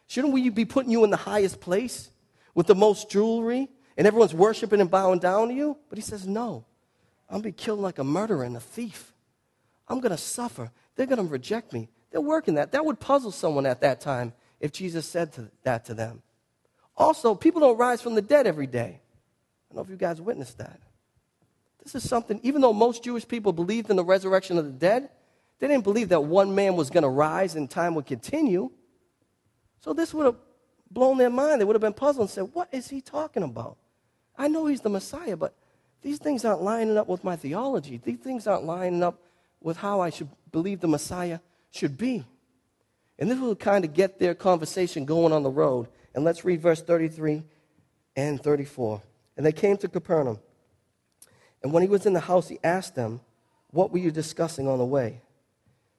Shouldn't 0.08 0.34
we 0.34 0.50
be 0.50 0.66
putting 0.66 0.92
you 0.92 1.04
in 1.04 1.12
the 1.12 1.16
highest 1.16 1.62
place 1.62 2.10
with 2.56 2.66
the 2.66 2.74
most 2.74 3.12
jewelry 3.12 3.70
and 3.96 4.08
everyone's 4.08 4.34
worshiping 4.34 4.82
and 4.82 4.90
bowing 4.90 5.20
down 5.20 5.50
to 5.50 5.54
you? 5.54 5.78
But 5.88 6.00
he 6.00 6.02
says, 6.02 6.26
No. 6.26 6.66
I'm 7.30 7.42
going 7.42 7.44
to 7.44 7.50
be 7.50 7.64
killed 7.64 7.80
like 7.80 8.00
a 8.00 8.04
murderer 8.04 8.44
and 8.44 8.58
a 8.58 8.60
thief. 8.60 9.14
I'm 9.88 10.00
going 10.00 10.12
to 10.12 10.18
suffer. 10.18 10.72
They're 10.96 11.06
going 11.06 11.24
to 11.24 11.32
reject 11.32 11.74
me. 11.74 11.90
They're 12.10 12.22
working 12.22 12.56
that. 12.56 12.72
That 12.72 12.86
would 12.86 13.00
puzzle 13.00 13.32
someone 13.32 13.68
at 13.68 13.82
that 13.82 14.02
time 14.02 14.34
if 14.60 14.72
Jesus 14.72 15.06
said 15.06 15.32
to, 15.34 15.52
that 15.62 15.86
to 15.86 15.94
them. 15.94 16.24
Also, 16.98 17.36
people 17.36 17.62
don't 17.62 17.78
rise 17.78 18.02
from 18.02 18.16
the 18.16 18.24
dead 18.24 18.48
every 18.48 18.66
day. 18.66 19.00
I 19.00 19.76
don't 19.76 19.76
know 19.76 19.84
if 19.84 19.92
you 19.92 19.96
guys 19.96 20.20
witnessed 20.20 20.58
that. 20.58 20.80
This 21.86 21.96
is 21.96 22.10
something, 22.10 22.40
even 22.44 22.62
though 22.62 22.74
most 22.74 23.04
Jewish 23.04 23.28
people 23.28 23.54
believed 23.54 23.92
in 23.92 23.96
the 23.96 24.04
resurrection 24.04 24.58
of 24.58 24.66
the 24.66 24.72
dead, 24.72 25.10
they 25.60 25.68
didn't 25.68 25.84
believe 25.84 26.10
that 26.10 26.24
one 26.24 26.54
man 26.54 26.76
was 26.76 26.90
going 26.90 27.04
to 27.04 27.10
rise 27.10 27.56
and 27.56 27.70
time 27.70 27.94
would 27.96 28.08
continue. 28.08 28.72
So 29.82 29.94
this 29.94 30.12
would 30.14 30.26
have 30.26 30.36
blown 30.90 31.20
their 31.20 31.30
mind. 31.30 31.62
They 31.62 31.66
would 31.66 31.76
have 31.76 31.82
been 31.82 31.94
puzzled 31.94 32.24
and 32.24 32.30
said, 32.30 32.50
What 32.54 32.70
is 32.74 32.90
he 32.90 33.02
talking 33.02 33.44
about? 33.44 33.78
I 34.36 34.48
know 34.48 34.66
he's 34.66 34.82
the 34.82 34.90
Messiah, 34.90 35.38
but 35.38 35.54
these 36.02 36.18
things 36.18 36.44
aren't 36.44 36.64
lining 36.64 36.98
up 36.98 37.08
with 37.08 37.24
my 37.24 37.36
theology. 37.36 38.02
These 38.04 38.20
things 38.20 38.48
aren't 38.48 38.66
lining 38.66 39.04
up 39.04 39.22
with 39.62 39.78
how 39.78 40.02
I 40.02 40.10
should 40.10 40.30
believe 40.52 40.80
the 40.80 40.88
Messiah 40.88 41.40
should 41.70 41.98
be. 42.00 42.26
And 43.20 43.30
this 43.30 43.40
will 43.40 43.56
kind 43.56 43.86
of 43.86 43.94
get 43.94 44.20
their 44.20 44.34
conversation 44.34 45.06
going 45.06 45.32
on 45.32 45.44
the 45.44 45.52
road. 45.52 45.88
And 46.16 46.24
let's 46.24 46.44
read 46.44 46.62
verse 46.62 46.82
33 46.82 47.44
and 48.16 48.42
34. 48.42 49.02
And 49.38 49.46
they 49.46 49.52
came 49.52 49.78
to 49.78 49.88
Capernaum. 49.88 50.40
And 51.66 51.74
when 51.74 51.82
he 51.82 51.90
was 51.90 52.06
in 52.06 52.14
the 52.14 52.20
house, 52.20 52.48
he 52.48 52.60
asked 52.64 52.94
them, 52.94 53.22
What 53.72 53.92
were 53.92 53.98
you 53.98 54.12
discussing 54.12 54.68
on 54.68 54.78
the 54.78 54.86
way? 54.86 55.24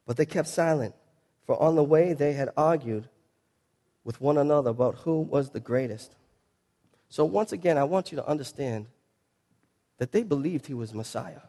But 0.07 0.17
they 0.17 0.25
kept 0.25 0.47
silent, 0.47 0.95
for 1.45 1.61
on 1.61 1.75
the 1.75 1.83
way 1.83 2.13
they 2.13 2.35
had 2.35 2.51
argued 2.57 3.09
with 4.05 4.21
one 4.21 4.39
another 4.39 4.71
about 4.71 4.99
who 4.99 5.23
was 5.23 5.51
the 5.51 5.59
greatest. 5.59 6.15
So, 7.09 7.25
once 7.25 7.51
again, 7.51 7.79
I 7.79 7.83
want 7.83 8.13
you 8.13 8.17
to 8.17 8.25
understand 8.29 8.87
that 9.99 10.13
they 10.13 10.23
believed 10.23 10.67
he 10.67 10.73
was 10.73 10.95
Messiah, 10.95 11.43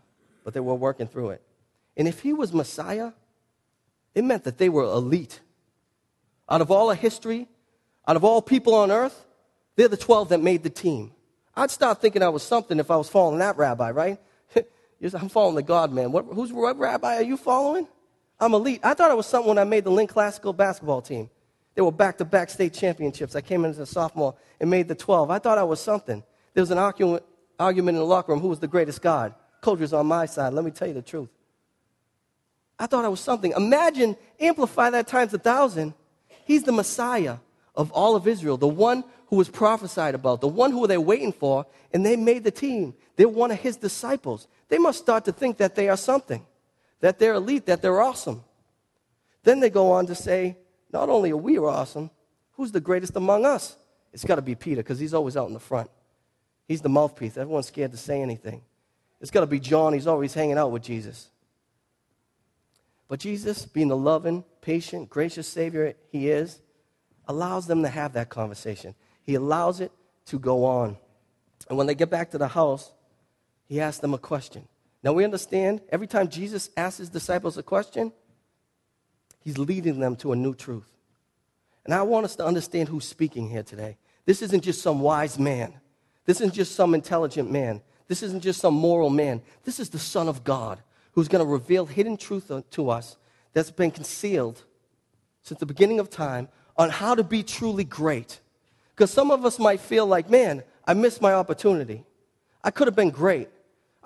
but 0.43 0.55
they 0.55 0.61
were 0.61 0.73
working 0.73 1.05
through 1.05 1.29
it. 1.29 1.43
And 1.95 2.07
if 2.07 2.21
he 2.21 2.33
was 2.33 2.51
Messiah, 2.51 3.11
it 4.15 4.23
meant 4.23 4.45
that 4.45 4.57
they 4.57 4.67
were 4.69 4.85
elite. 4.85 5.41
Out 6.49 6.61
of 6.61 6.71
all 6.71 6.89
of 6.89 6.97
history, 6.97 7.47
out 8.07 8.15
of 8.15 8.23
all 8.23 8.41
people 8.41 8.73
on 8.73 8.89
earth, 8.89 9.27
they're 9.75 9.87
the 9.87 9.95
12 9.95 10.29
that 10.29 10.41
made 10.41 10.63
the 10.63 10.71
team. 10.71 11.11
I'd 11.57 11.71
start 11.71 11.99
thinking 11.99 12.21
I 12.21 12.29
was 12.29 12.43
something 12.43 12.79
if 12.79 12.91
I 12.91 12.95
was 12.95 13.09
following 13.09 13.39
that 13.39 13.57
rabbi, 13.57 13.89
right? 13.89 14.19
I'm 15.13 15.27
following 15.27 15.55
the 15.55 15.63
God 15.63 15.91
man. 15.91 16.11
What, 16.11 16.25
who's, 16.31 16.53
what 16.53 16.77
rabbi 16.77 17.15
are 17.15 17.23
you 17.23 17.35
following? 17.35 17.87
I'm 18.39 18.53
elite. 18.53 18.79
I 18.83 18.93
thought 18.93 19.09
I 19.09 19.15
was 19.15 19.25
something 19.25 19.49
when 19.49 19.57
I 19.57 19.63
made 19.63 19.83
the 19.83 19.89
Lynn 19.89 20.05
Classical 20.05 20.53
basketball 20.53 21.01
team. 21.01 21.31
They 21.73 21.81
were 21.81 21.91
back 21.91 22.19
to 22.19 22.25
back 22.25 22.51
state 22.51 22.75
championships. 22.75 23.35
I 23.35 23.41
came 23.41 23.65
in 23.65 23.71
as 23.71 23.79
a 23.79 23.87
sophomore 23.87 24.35
and 24.59 24.69
made 24.69 24.87
the 24.87 24.93
12. 24.93 25.31
I 25.31 25.39
thought 25.39 25.57
I 25.57 25.63
was 25.63 25.79
something. 25.79 26.23
There 26.53 26.61
was 26.61 26.69
an 26.69 26.77
argument, 26.77 27.23
argument 27.59 27.95
in 27.95 27.99
the 27.99 28.05
locker 28.05 28.31
room 28.31 28.41
who 28.41 28.49
was 28.49 28.59
the 28.59 28.67
greatest 28.67 29.01
God. 29.01 29.33
Coach 29.61 29.79
was 29.79 29.93
on 29.93 30.05
my 30.05 30.27
side. 30.27 30.53
Let 30.53 30.63
me 30.63 30.69
tell 30.69 30.87
you 30.87 30.93
the 30.93 31.01
truth. 31.01 31.29
I 32.77 32.85
thought 32.85 33.03
I 33.03 33.09
was 33.09 33.19
something. 33.19 33.51
Imagine, 33.57 34.15
amplify 34.39 34.91
that 34.91 35.07
times 35.07 35.33
a 35.33 35.39
thousand. 35.39 35.95
He's 36.45 36.61
the 36.61 36.71
Messiah 36.71 37.37
of 37.77 37.91
all 37.91 38.15
of 38.15 38.27
Israel, 38.27 38.57
the 38.57 38.67
one 38.67 39.05
who 39.27 39.37
was 39.37 39.47
prophesied 39.47 40.15
about, 40.15 40.41
the 40.41 40.47
one 40.47 40.71
who 40.71 40.87
they're 40.87 40.99
waiting 40.99 41.31
for, 41.31 41.65
and 41.93 42.05
they 42.05 42.15
made 42.15 42.43
the 42.43 42.51
team. 42.51 42.95
They're 43.15 43.29
one 43.29 43.51
of 43.51 43.59
his 43.59 43.77
disciples. 43.77 44.47
They 44.67 44.79
must 44.79 44.99
start 44.99 45.23
to 45.25 45.31
think 45.31 45.57
that 45.57 45.75
they 45.75 45.87
are 45.87 45.95
something 45.97 46.45
that 46.99 47.19
they're 47.19 47.35
elite, 47.35 47.67
that 47.67 47.81
they're 47.81 48.01
awesome. 48.01 48.43
Then 49.43 49.59
they 49.59 49.69
go 49.69 49.91
on 49.91 50.07
to 50.07 50.15
say, 50.15 50.57
not 50.91 51.09
only 51.09 51.31
are 51.31 51.37
we 51.37 51.57
awesome, 51.59 52.09
who's 52.53 52.71
the 52.71 52.81
greatest 52.81 53.15
among 53.15 53.45
us? 53.45 53.77
It's 54.11 54.23
got 54.25 54.35
to 54.35 54.41
be 54.41 54.55
Peter 54.55 54.81
because 54.81 54.99
he's 54.99 55.13
always 55.13 55.37
out 55.37 55.47
in 55.47 55.53
the 55.53 55.59
front. 55.59 55.89
He's 56.67 56.81
the 56.81 56.89
mouthpiece. 56.89 57.37
Everyone's 57.37 57.67
scared 57.67 57.91
to 57.91 57.97
say 57.97 58.21
anything. 58.21 58.61
It's 59.21 59.31
got 59.31 59.41
to 59.41 59.47
be 59.47 59.59
John. 59.59 59.93
He's 59.93 60.07
always 60.07 60.33
hanging 60.33 60.57
out 60.57 60.71
with 60.71 60.83
Jesus. 60.83 61.29
But 63.07 63.19
Jesus, 63.19 63.65
being 63.65 63.87
the 63.87 63.97
loving, 63.97 64.43
patient, 64.61 65.09
gracious 65.09 65.47
Savior 65.47 65.93
he 66.11 66.29
is, 66.29 66.59
allows 67.27 67.67
them 67.67 67.83
to 67.83 67.89
have 67.89 68.13
that 68.13 68.29
conversation. 68.29 68.95
He 69.23 69.35
allows 69.35 69.81
it 69.81 69.91
to 70.27 70.39
go 70.39 70.65
on. 70.65 70.97
And 71.69 71.77
when 71.77 71.87
they 71.87 71.95
get 71.95 72.09
back 72.09 72.31
to 72.31 72.37
the 72.37 72.47
house, 72.47 72.91
he 73.67 73.81
asks 73.81 73.99
them 73.99 74.13
a 74.13 74.17
question. 74.17 74.67
Now 75.03 75.13
we 75.13 75.23
understand 75.23 75.81
every 75.89 76.07
time 76.07 76.29
Jesus 76.29 76.69
asks 76.77 76.99
his 76.99 77.09
disciples 77.09 77.57
a 77.57 77.63
question, 77.63 78.11
he's 79.41 79.57
leading 79.57 79.99
them 79.99 80.15
to 80.17 80.31
a 80.31 80.35
new 80.35 80.53
truth. 80.53 80.89
And 81.85 81.93
I 81.93 82.01
want 82.01 82.25
us 82.25 82.35
to 82.37 82.45
understand 82.45 82.89
who's 82.89 83.05
speaking 83.05 83.49
here 83.49 83.63
today. 83.63 83.97
This 84.25 84.41
isn't 84.41 84.61
just 84.61 84.81
some 84.81 84.99
wise 84.99 85.39
man. 85.39 85.73
This 86.25 86.41
isn't 86.41 86.53
just 86.53 86.75
some 86.75 86.93
intelligent 86.93 87.49
man. 87.49 87.81
This 88.07 88.23
isn't 88.23 88.43
just 88.43 88.59
some 88.59 88.73
moral 88.73 89.09
man. 89.09 89.41
This 89.63 89.79
is 89.79 89.89
the 89.89 89.99
Son 89.99 90.27
of 90.27 90.43
God 90.43 90.81
who's 91.13 91.27
going 91.27 91.43
to 91.43 91.49
reveal 91.49 91.85
hidden 91.85 92.17
truth 92.17 92.51
to 92.71 92.89
us 92.89 93.17
that's 93.53 93.71
been 93.71 93.91
concealed 93.91 94.63
since 95.41 95.59
the 95.59 95.65
beginning 95.65 95.99
of 95.99 96.09
time 96.09 96.49
on 96.77 96.89
how 96.89 97.15
to 97.15 97.23
be 97.23 97.43
truly 97.43 97.83
great. 97.83 98.39
Because 98.95 99.11
some 99.11 99.31
of 99.31 99.45
us 99.45 99.59
might 99.59 99.79
feel 99.79 100.05
like, 100.05 100.29
man, 100.29 100.63
I 100.85 100.93
missed 100.93 101.21
my 101.21 101.33
opportunity. 101.33 102.03
I 102.63 102.71
could 102.71 102.87
have 102.87 102.95
been 102.95 103.09
great. 103.11 103.49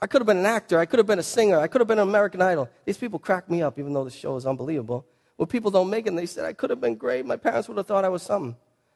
I 0.01 0.07
could 0.07 0.21
have 0.21 0.27
been 0.27 0.37
an 0.37 0.45
actor. 0.45 0.79
I 0.79 0.85
could 0.85 0.99
have 0.99 1.07
been 1.07 1.19
a 1.19 1.23
singer. 1.23 1.59
I 1.59 1.67
could 1.67 1.79
have 1.79 1.87
been 1.87 1.99
an 1.99 2.07
American 2.07 2.41
Idol. 2.41 2.69
These 2.85 2.97
people 2.97 3.19
crack 3.19 3.49
me 3.49 3.61
up, 3.61 3.77
even 3.77 3.93
though 3.93 4.03
the 4.03 4.09
show 4.09 4.35
is 4.35 4.45
unbelievable. 4.45 5.05
When 5.37 5.47
people 5.47 5.71
don't 5.71 5.89
make 5.89 6.05
it, 6.05 6.09
and 6.09 6.17
they 6.17 6.25
said, 6.25 6.45
I 6.45 6.53
could 6.53 6.69
have 6.69 6.81
been 6.81 6.95
great. 6.95 7.25
My 7.25 7.37
parents 7.37 7.67
would 7.67 7.77
have 7.77 7.87
thought 7.87 8.05
I 8.05 8.09
was 8.09 8.23
something. 8.23 8.55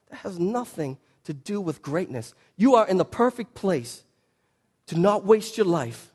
That 0.09 0.17
has 0.17 0.39
nothing 0.39 0.97
to 1.25 1.33
do 1.33 1.61
with 1.61 1.81
greatness. 1.81 2.33
You 2.55 2.75
are 2.75 2.87
in 2.87 2.97
the 2.97 3.05
perfect 3.05 3.53
place 3.53 4.03
to 4.87 4.99
not 4.99 5.25
waste 5.25 5.57
your 5.57 5.65
life, 5.65 6.13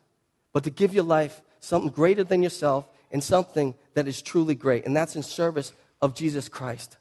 but 0.53 0.65
to 0.65 0.71
give 0.71 0.95
your 0.95 1.05
life 1.05 1.41
something 1.61 1.91
greater 1.91 2.25
than 2.25 2.43
yourself 2.43 2.87
and 3.13 3.23
something 3.23 3.75
that 3.95 4.07
is 4.07 4.23
truly 4.23 4.55
great. 4.55 4.87
And 4.87 4.97
that's 4.97 5.17
in 5.17 5.23
service 5.23 5.73
of 6.01 6.15
Jesus 6.15 6.49
Christ. 6.49 6.97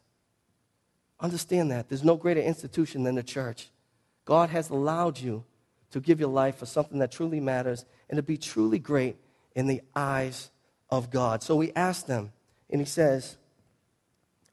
Understand 1.20 1.72
that. 1.72 1.90
There's 1.90 2.04
no 2.04 2.16
greater 2.16 2.42
institution 2.42 3.04
than 3.04 3.16
the 3.16 3.24
church. 3.24 3.70
God 4.26 4.50
has 4.50 4.70
allowed 4.70 5.20
you 5.20 5.44
to 5.92 6.00
give 6.00 6.20
your 6.20 6.30
life 6.30 6.58
for 6.58 6.66
something 6.66 7.00
that 7.00 7.12
truly 7.12 7.40
matters 7.40 7.86
and 8.10 8.18
to 8.18 8.24
be 8.24 8.38
truly 8.38 8.80
great 8.80 9.18
in 9.56 9.68
the 9.68 9.82
eyes 9.96 10.52
of 10.90 11.10
God. 11.10 11.44
So 11.44 11.56
we 11.56 11.72
asked 11.74 12.08
them, 12.08 12.32
and 12.70 12.80
he 12.80 12.86
says, 12.86 13.38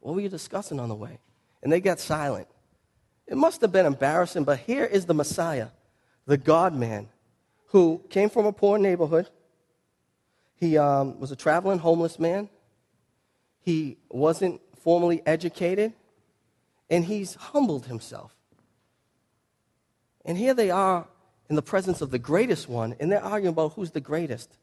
What 0.00 0.14
were 0.14 0.20
you 0.20 0.28
discussing 0.28 0.80
on 0.80 0.88
the 0.88 0.94
way? 0.94 1.18
And 1.62 1.72
they 1.72 1.80
got 1.80 2.00
silent. 2.00 2.48
It 3.26 3.36
must 3.36 3.60
have 3.60 3.72
been 3.72 3.86
embarrassing, 3.86 4.44
but 4.44 4.60
here 4.60 4.84
is 4.84 5.06
the 5.06 5.14
Messiah, 5.14 5.68
the 6.26 6.38
God 6.38 6.74
man, 6.74 7.08
who 7.68 8.02
came 8.08 8.30
from 8.30 8.46
a 8.46 8.52
poor 8.52 8.78
neighborhood. 8.78 9.28
He 10.54 10.78
um, 10.78 11.18
was 11.18 11.32
a 11.32 11.36
traveling 11.36 11.78
homeless 11.78 12.18
man. 12.18 12.48
He 13.60 13.98
wasn't 14.08 14.60
formally 14.80 15.22
educated, 15.26 15.92
and 16.90 17.04
he's 17.04 17.34
humbled 17.34 17.86
himself. 17.86 18.34
And 20.24 20.36
here 20.36 20.54
they 20.54 20.70
are 20.70 21.06
in 21.48 21.56
the 21.56 21.62
presence 21.62 22.00
of 22.00 22.10
the 22.10 22.18
greatest 22.18 22.68
one, 22.68 22.96
and 22.98 23.10
they're 23.10 23.22
arguing 23.22 23.52
about 23.52 23.74
who's 23.74 23.92
the 23.92 24.00
greatest. 24.00 24.56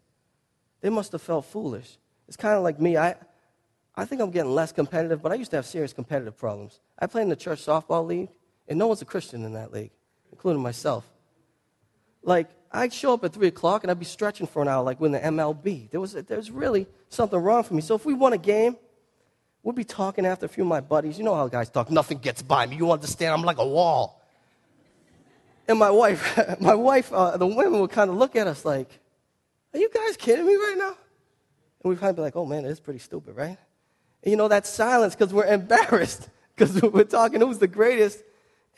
They 0.82 0.90
must 0.90 1.14
have 1.14 1.22
felt 1.22 1.46
foolish. 1.46 1.98
It's 2.28 2.38
kind 2.38 2.56
of 2.56 2.64
like 2.64 2.80
me. 2.80 2.98
I, 2.98 3.16
I 3.96 4.06
think 4.06 4.22
I'm 4.22 4.32
getting 4.32 4.52
less 4.52 4.72
competitive, 4.72 5.22
but 5.22 5.32
I 5.32 5.36
used 5.36 5.52
to 5.52 5.58
have 5.58 5.66
serious 5.66 5.94
competitive 5.94 6.38
problems. 6.38 6.80
I 7.00 7.08
played 7.08 7.24
in 7.24 7.30
the 7.30 7.36
church 7.36 7.66
softball 7.66 8.06
league, 8.06 8.30
and 8.68 8.78
no 8.78 8.88
one's 8.88 9.02
a 9.02 9.06
Christian 9.06 9.46
in 9.46 9.54
that 9.54 9.72
league, 9.72 9.92
including 10.32 10.62
myself. 10.62 11.10
Like, 12.22 12.50
I'd 12.72 12.92
show 12.92 13.14
up 13.14 13.24
at 13.24 13.34
3 13.34 13.48
o'clock 13.48 13.84
and 13.84 13.92
I'd 13.92 14.00
be 14.00 14.06
stretching 14.06 14.48
for 14.48 14.62
an 14.62 14.68
hour, 14.68 14.84
like 14.84 15.00
with 15.00 15.12
the 15.12 15.20
MLB. 15.20 15.92
There 15.92 16.00
was, 16.00 16.14
there 16.14 16.38
was 16.38 16.50
really 16.50 16.88
something 17.10 17.38
wrong 17.38 17.64
for 17.64 17.76
me. 17.76 17.82
So 17.82 17.96
if 17.96 18.06
we 18.06 18.14
won 18.14 18.34
a 18.34 18.38
game, 18.38 18.78
we'd 19.64 19.76
be 19.76 19.84
talking 19.84 20.26
after 20.26 20.46
a 20.46 20.50
few 20.50 20.64
of 20.64 20.68
my 20.68 20.82
buddies. 20.82 21.18
You 21.18 21.24
know 21.24 21.34
how 21.34 21.48
guys 21.48 21.70
talk. 21.70 21.90
Nothing 21.90 22.20
gets 22.20 22.42
by 22.42 22.66
me. 22.66 22.76
You 22.76 22.92
understand? 22.92 23.34
I'm 23.34 23.44
like 23.44 23.58
a 23.58 23.68
wall. 23.68 24.22
And 25.68 25.80
my 25.80 25.90
wife, 25.90 26.38
my 26.60 26.76
wife, 26.76 27.12
uh, 27.14 27.38
the 27.38 27.48
women 27.48 27.80
would 27.80 27.92
kind 27.92 28.10
of 28.10 28.18
look 28.18 28.36
at 28.36 28.48
us 28.48 28.66
like, 28.66 29.00
are 29.74 29.80
you 29.80 29.90
guys 29.90 30.18
kidding 30.18 30.46
me 30.46 30.56
right 30.56 30.76
now? 30.78 30.96
And 31.84 31.90
we'd 31.90 32.02
of 32.02 32.16
be 32.16 32.22
like, 32.22 32.36
oh 32.36 32.46
man, 32.46 32.66
it's 32.66 32.80
pretty 32.80 33.00
stupid, 33.00 33.36
right? 33.36 33.58
And 34.24 34.32
you 34.32 34.36
know, 34.36 34.50
that 34.50 34.68
silence 34.68 35.16
because 35.16 35.34
we're 35.34 35.46
embarrassed 35.46 36.30
because 36.56 36.82
we're 36.82 37.06
talking 37.06 37.40
who's 37.42 37.60
the 37.60 37.68
greatest. 37.68 38.22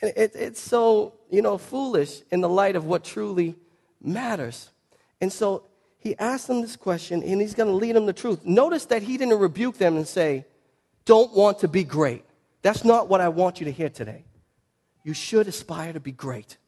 And 0.00 0.12
it, 0.16 0.32
it's 0.34 0.60
so, 0.60 1.14
you 1.30 1.42
know, 1.42 1.58
foolish 1.58 2.22
in 2.30 2.40
the 2.40 2.48
light 2.48 2.76
of 2.76 2.84
what 2.84 3.02
truly 3.02 3.56
matters. 4.00 4.70
And 5.20 5.32
so 5.32 5.64
he 5.98 6.16
asked 6.18 6.46
them 6.46 6.60
this 6.60 6.76
question 6.76 7.22
and 7.22 7.40
he's 7.40 7.54
going 7.54 7.68
to 7.68 7.74
lead 7.74 7.96
them 7.96 8.06
to 8.06 8.12
truth. 8.12 8.44
Notice 8.44 8.84
that 8.86 9.02
he 9.02 9.16
didn't 9.16 9.38
rebuke 9.38 9.78
them 9.78 9.96
and 9.96 10.06
say, 10.06 10.44
don't 11.06 11.32
want 11.32 11.60
to 11.60 11.68
be 11.68 11.84
great. 11.84 12.24
That's 12.60 12.84
not 12.84 13.08
what 13.08 13.20
I 13.20 13.28
want 13.28 13.60
you 13.60 13.64
to 13.64 13.72
hear 13.72 13.88
today. 13.88 14.24
You 15.04 15.14
should 15.14 15.46
aspire 15.48 15.92
to 15.92 16.00
be 16.00 16.12
great. 16.12 16.58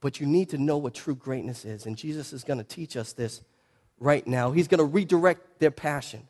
But 0.00 0.20
you 0.20 0.26
need 0.26 0.50
to 0.50 0.58
know 0.58 0.78
what 0.78 0.94
true 0.94 1.14
greatness 1.14 1.64
is. 1.64 1.84
And 1.84 1.96
Jesus 1.96 2.32
is 2.32 2.44
going 2.44 2.58
to 2.58 2.64
teach 2.64 2.96
us 2.96 3.12
this 3.12 3.42
right 3.98 4.26
now. 4.26 4.52
He's 4.52 4.68
going 4.68 4.78
to 4.78 4.84
redirect 4.84 5.58
their 5.58 5.72
passion. 5.72 6.26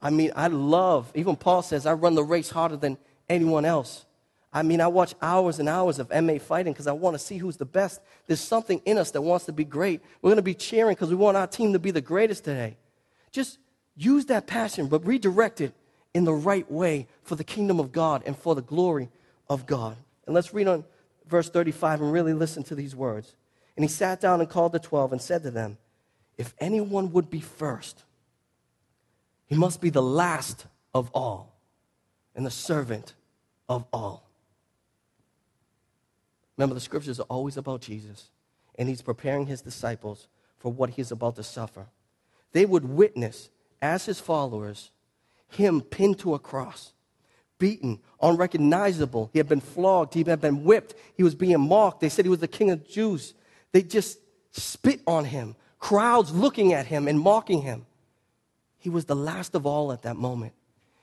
I 0.00 0.10
mean, 0.10 0.32
I 0.36 0.46
love, 0.46 1.10
even 1.14 1.36
Paul 1.36 1.62
says, 1.62 1.84
I 1.84 1.92
run 1.94 2.14
the 2.14 2.24
race 2.24 2.48
harder 2.48 2.76
than 2.76 2.96
anyone 3.28 3.64
else. 3.64 4.06
I 4.52 4.62
mean, 4.62 4.80
I 4.80 4.86
watch 4.86 5.14
hours 5.20 5.58
and 5.58 5.68
hours 5.68 5.98
of 5.98 6.08
MMA 6.10 6.40
fighting 6.40 6.72
because 6.72 6.86
I 6.86 6.92
want 6.92 7.14
to 7.14 7.18
see 7.18 7.38
who's 7.38 7.56
the 7.56 7.64
best. 7.64 8.00
There's 8.26 8.40
something 8.40 8.80
in 8.84 8.98
us 8.98 9.10
that 9.10 9.22
wants 9.22 9.46
to 9.46 9.52
be 9.52 9.64
great. 9.64 10.00
We're 10.22 10.28
going 10.28 10.36
to 10.36 10.42
be 10.42 10.54
cheering 10.54 10.94
because 10.94 11.10
we 11.10 11.16
want 11.16 11.36
our 11.36 11.48
team 11.48 11.72
to 11.72 11.80
be 11.80 11.90
the 11.90 12.00
greatest 12.00 12.44
today. 12.44 12.76
Just 13.32 13.58
use 13.96 14.26
that 14.26 14.46
passion, 14.46 14.86
but 14.86 15.04
redirect 15.04 15.60
it 15.60 15.74
in 16.14 16.24
the 16.24 16.32
right 16.32 16.70
way 16.70 17.08
for 17.22 17.34
the 17.34 17.44
kingdom 17.44 17.78
of 17.80 17.92
God 17.92 18.22
and 18.24 18.38
for 18.38 18.54
the 18.54 18.62
glory 18.62 19.10
of 19.50 19.66
God. 19.66 19.96
And 20.26 20.34
let's 20.34 20.54
read 20.54 20.68
on 20.68 20.84
verse 21.28 21.50
35 21.50 22.00
and 22.00 22.12
really 22.12 22.32
listen 22.32 22.62
to 22.64 22.74
these 22.74 22.94
words. 22.94 23.34
And 23.76 23.84
he 23.84 23.88
sat 23.88 24.20
down 24.20 24.40
and 24.40 24.48
called 24.48 24.72
the 24.72 24.78
twelve 24.78 25.12
and 25.12 25.20
said 25.20 25.42
to 25.42 25.50
them, 25.50 25.78
If 26.38 26.54
anyone 26.58 27.12
would 27.12 27.28
be 27.28 27.40
first, 27.40 28.04
he 29.46 29.56
must 29.56 29.80
be 29.80 29.90
the 29.90 30.02
last 30.02 30.66
of 30.94 31.10
all 31.12 31.56
and 32.34 32.46
the 32.46 32.50
servant 32.50 33.14
of 33.68 33.84
all. 33.92 34.28
Remember, 36.56 36.74
the 36.74 36.80
scriptures 36.80 37.18
are 37.18 37.24
always 37.24 37.56
about 37.56 37.80
Jesus, 37.80 38.30
and 38.78 38.88
he's 38.88 39.02
preparing 39.02 39.46
his 39.46 39.60
disciples 39.60 40.28
for 40.58 40.72
what 40.72 40.90
he's 40.90 41.10
about 41.10 41.34
to 41.36 41.42
suffer. 41.42 41.86
They 42.52 42.64
would 42.64 42.84
witness, 42.84 43.50
as 43.82 44.06
his 44.06 44.20
followers, 44.20 44.92
him 45.48 45.80
pinned 45.80 46.18
to 46.20 46.34
a 46.34 46.38
cross, 46.38 46.92
beaten, 47.58 48.00
unrecognizable. 48.20 49.30
He 49.32 49.38
had 49.38 49.48
been 49.48 49.60
flogged, 49.60 50.14
he 50.14 50.24
had 50.24 50.40
been 50.40 50.64
whipped, 50.64 50.94
he 51.16 51.22
was 51.22 51.34
being 51.34 51.60
mocked. 51.60 52.00
They 52.00 52.08
said 52.08 52.24
he 52.24 52.30
was 52.30 52.40
the 52.40 52.48
king 52.48 52.70
of 52.70 52.88
Jews. 52.88 53.34
They 53.72 53.82
just 53.82 54.18
spit 54.52 55.00
on 55.06 55.24
him, 55.24 55.56
crowds 55.78 56.32
looking 56.32 56.72
at 56.72 56.86
him 56.86 57.08
and 57.08 57.18
mocking 57.18 57.62
him. 57.62 57.86
He 58.78 58.90
was 58.90 59.06
the 59.06 59.16
last 59.16 59.54
of 59.54 59.66
all 59.66 59.92
at 59.92 60.02
that 60.02 60.16
moment. 60.16 60.52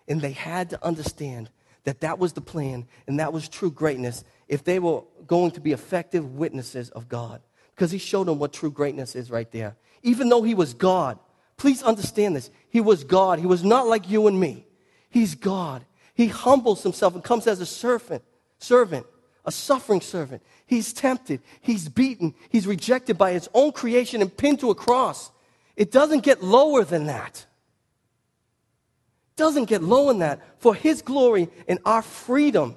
And 0.08 0.22
they 0.22 0.32
had 0.32 0.70
to 0.72 0.86
understand 0.86 1.50
that 1.84 2.02
that 2.02 2.20
was 2.20 2.34
the 2.34 2.42
plan 2.42 2.88
and 3.08 3.20
that 3.20 3.34
was 3.34 3.50
true 3.50 3.72
greatness 3.72 4.24
if 4.48 4.64
they 4.64 4.80
were 4.80 5.02
going 5.26 5.52
to 5.52 5.62
be 5.62 5.72
effective 5.72 6.36
witnesses 6.36 6.90
of 6.92 7.10
God. 7.10 7.42
Because 7.74 7.92
he 7.92 7.98
showed 7.98 8.28
them 8.28 8.38
what 8.38 8.54
true 8.54 8.72
greatness 8.72 9.16
is 9.16 9.32
right 9.32 9.52
there. 9.52 9.76
Even 10.04 10.30
though 10.30 10.44
he 10.44 10.54
was 10.54 10.74
God, 10.74 11.18
please 11.62 11.84
understand 11.84 12.36
this. 12.36 12.50
He 12.70 12.82
was 12.82 13.04
God. 13.04 13.40
He 13.40 13.46
was 13.46 13.64
not 13.64 13.88
like 13.88 14.10
you 14.10 14.28
and 14.28 14.40
me. 14.40 14.66
He's 15.10 15.36
God. 15.36 15.86
He 16.14 16.28
humbles 16.28 16.84
himself 16.84 17.16
and 17.16 17.24
comes 17.24 17.48
as 17.48 17.62
a 17.62 17.66
servant, 17.66 18.24
servant, 18.58 19.06
a 19.46 19.52
suffering 19.52 20.02
servant. 20.02 20.42
He's 20.66 20.92
tempted. 20.92 21.42
He's 21.62 21.88
beaten. 21.88 22.34
He's 22.50 22.68
rejected 22.68 23.18
by 23.18 23.34
his 23.34 23.50
own 23.54 23.72
creation 23.72 24.22
and 24.22 24.36
pinned 24.36 24.60
to 24.62 24.70
a 24.70 24.76
cross. 24.76 25.32
It 25.76 25.92
doesn't 25.92 26.24
get 26.24 26.44
lower 26.44 26.84
than 26.84 27.06
that 27.06 27.46
doesn't 29.42 29.66
get 29.66 29.82
low 29.82 30.12
in 30.12 30.20
that. 30.20 30.40
For 30.60 30.76
His 30.76 31.02
glory 31.02 31.50
and 31.68 31.80
our 31.84 32.04
freedom, 32.04 32.76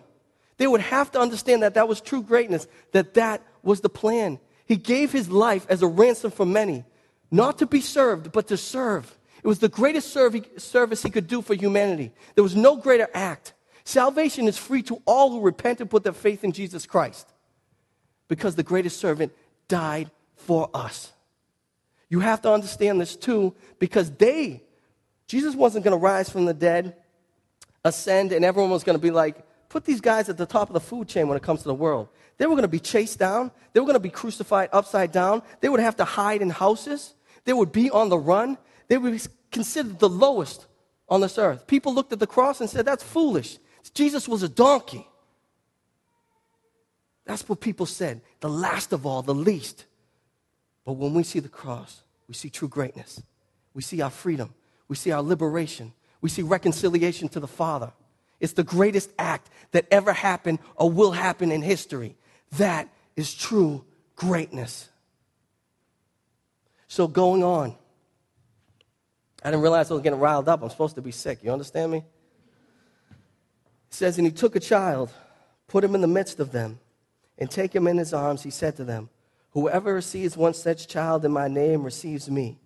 they 0.57 0.67
would 0.67 0.81
have 0.81 1.11
to 1.13 1.21
understand 1.21 1.63
that 1.63 1.75
that 1.75 1.89
was 1.89 2.01
true 2.01 2.23
greatness, 2.23 2.67
that 2.93 3.15
that 3.15 3.43
was 3.63 3.83
the 3.83 3.91
plan. 3.91 4.41
He 4.65 4.77
gave 4.77 5.13
His 5.13 5.29
life 5.29 5.67
as 5.69 5.83
a 5.83 5.87
ransom 5.87 6.31
for 6.31 6.47
many, 6.47 6.85
not 7.35 7.59
to 7.59 7.67
be 7.67 7.81
served, 7.81 8.33
but 8.33 8.49
to 8.49 8.57
serve. 8.57 9.17
It 9.43 9.49
was 9.49 9.59
the 9.59 9.69
greatest 9.69 10.11
service 10.11 11.03
He 11.03 11.11
could 11.11 11.27
do 11.27 11.43
for 11.43 11.55
humanity. 11.55 12.13
There 12.35 12.45
was 12.45 12.57
no 12.57 12.77
greater 12.77 13.09
act. 13.13 13.53
Salvation 13.85 14.49
is 14.49 14.57
free 14.57 14.83
to 14.85 15.03
all 15.05 15.31
who 15.31 15.41
repent 15.41 15.81
and 15.81 15.91
put 15.91 16.05
their 16.05 16.13
faith 16.13 16.45
in 16.45 16.53
Jesus 16.53 16.87
Christ 16.87 17.29
because 18.29 18.55
the 18.55 18.63
greatest 18.63 18.99
servant 18.99 19.33
died 19.69 20.11
for 20.37 20.71
us. 20.73 21.13
You 22.09 22.21
have 22.21 22.41
to 22.43 22.53
understand 22.53 23.01
this 23.01 23.17
too 23.17 23.55
because 23.79 24.11
they 24.11 24.63
Jesus 25.27 25.55
wasn't 25.55 25.85
going 25.85 25.99
to 25.99 26.03
rise 26.03 26.29
from 26.29 26.45
the 26.45 26.55
dead, 26.55 26.97
ascend, 27.85 28.33
and 28.33 28.45
everyone 28.45 28.71
was 28.71 28.85
going 28.85 28.99
to 28.99 29.03
be 29.03 29.11
like, 29.11 29.37
put 29.69 29.85
these 29.85 30.01
guys 30.01 30.29
at 30.29 30.37
the 30.37 30.47
top 30.47 30.69
of 30.69 30.75
the 30.75 30.81
food 30.81 31.09
chain 31.09 31.29
when 31.29 31.37
it 31.37 31.43
comes 31.43 31.63
to 31.63 31.69
the 31.69 31.75
world. 31.75 32.09
They 32.37 32.47
were 32.47 32.53
going 32.53 32.63
to 32.63 32.69
be 32.69 32.81
chased 32.81 33.19
down. 33.19 33.51
They 33.73 33.81
were 33.81 33.87
going 33.87 33.95
to 33.95 34.01
be 34.01 34.11
crucified 34.11 34.69
upside 34.73 35.13
down. 35.13 35.43
They 35.61 35.69
would 35.69 35.81
have 35.81 35.97
to 35.97 36.05
hide 36.05 36.43
in 36.43 36.51
houses. 36.51 37.15
They 37.45 37.53
would 37.53 37.73
be 37.73 37.91
on 37.91 38.09
the 38.09 38.19
run. 38.19 38.59
They 38.89 38.99
would 38.99 39.13
be 39.13 39.21
considered 39.51 39.99
the 39.99 40.09
lowest 40.09 40.67
on 41.09 41.21
this 41.21 41.39
earth. 41.39 41.67
People 41.67 41.95
looked 41.95 42.13
at 42.13 42.19
the 42.19 42.27
cross 42.27 42.61
and 42.61 42.69
said, 42.69 42.85
that's 42.85 43.05
foolish. 43.05 43.59
Jesus 43.93 44.27
was 44.29 44.43
a 44.43 44.49
donkey. 44.49 45.07
That's 47.27 47.49
what 47.49 47.61
people 47.61 47.87
said. 47.87 48.21
The 48.41 48.49
last 48.49 48.93
of 48.93 49.07
all, 49.07 49.23
the 49.23 49.35
least. 49.35 49.85
But 50.85 50.95
when 50.95 51.15
we 51.15 51.23
see 51.23 51.41
the 51.41 51.49
cross, 51.49 52.03
we 52.29 52.35
see 52.35 52.51
true 52.51 52.69
greatness. 52.69 53.23
We 53.73 53.83
see 53.83 54.01
our 54.03 54.11
freedom. 54.11 54.55
We 54.89 54.97
see 54.97 55.11
our 55.11 55.23
liberation. 55.23 55.93
We 56.21 56.29
see 56.29 56.43
reconciliation 56.43 57.29
to 57.31 57.41
the 57.41 57.47
Father. 57.47 57.93
It's 58.41 58.53
the 58.53 58.65
greatest 58.65 59.11
act 59.19 59.49
that 59.73 59.87
ever 59.91 60.13
happened 60.13 60.59
or 60.77 60.91
will 60.91 61.13
happen 61.13 61.51
in 61.51 61.63
history. 61.63 62.17
That 62.53 62.89
is 63.17 63.35
true 63.35 63.85
greatness. 64.17 64.89
So, 66.89 67.07
going 67.07 67.43
on, 67.43 67.77
I 69.43 69.51
didn't 69.51 69.63
realize 69.63 69.91
I 69.91 69.95
was 69.95 70.03
getting 70.03 70.19
riled 70.19 70.49
up. 70.49 70.63
I'm 70.63 70.71
supposed 70.71 70.95
to 70.95 71.03
be 71.03 71.11
sick. 71.11 71.41
You 71.43 71.53
understand 71.53 71.93
me? 71.93 71.99
It 71.99 72.05
says, 73.91 74.17
And 74.17 74.27
he 74.27 74.33
took 74.33 74.57
a 74.57 74.61
child, 74.61 75.11
put 75.69 75.85
him 75.85 75.95
in 75.95 76.01
the 76.01 76.07
midst 76.09 76.41
of 76.41 76.51
them, 76.51 76.81
and 77.39 77.51
take 77.51 77.75
him 77.75 77.87
in 77.87 77.99
his 77.99 78.15
arms. 78.15 78.43
He 78.43 78.51
said 78.51 78.77
to 78.77 78.85
them, 78.85 79.11
Whoever 79.51 79.95
receives 79.95 80.37
one 80.37 80.55
such 80.55 80.89
child 80.89 81.25
in 81.25 81.31
my 81.31 81.47
name 81.47 81.85
receives 81.85 82.31
me, 82.31 82.59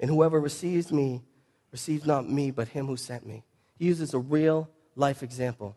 and 0.00 0.10
whoever 0.10 0.40
receives 0.40 0.90
me 0.90 1.22
receives 1.70 2.06
not 2.06 2.28
me, 2.28 2.50
but 2.50 2.68
him 2.68 2.86
who 2.86 2.96
sent 2.96 3.26
me. 3.26 3.44
He 3.78 3.84
uses 3.84 4.14
a 4.14 4.18
real 4.18 4.68
life 4.96 5.22
example. 5.22 5.76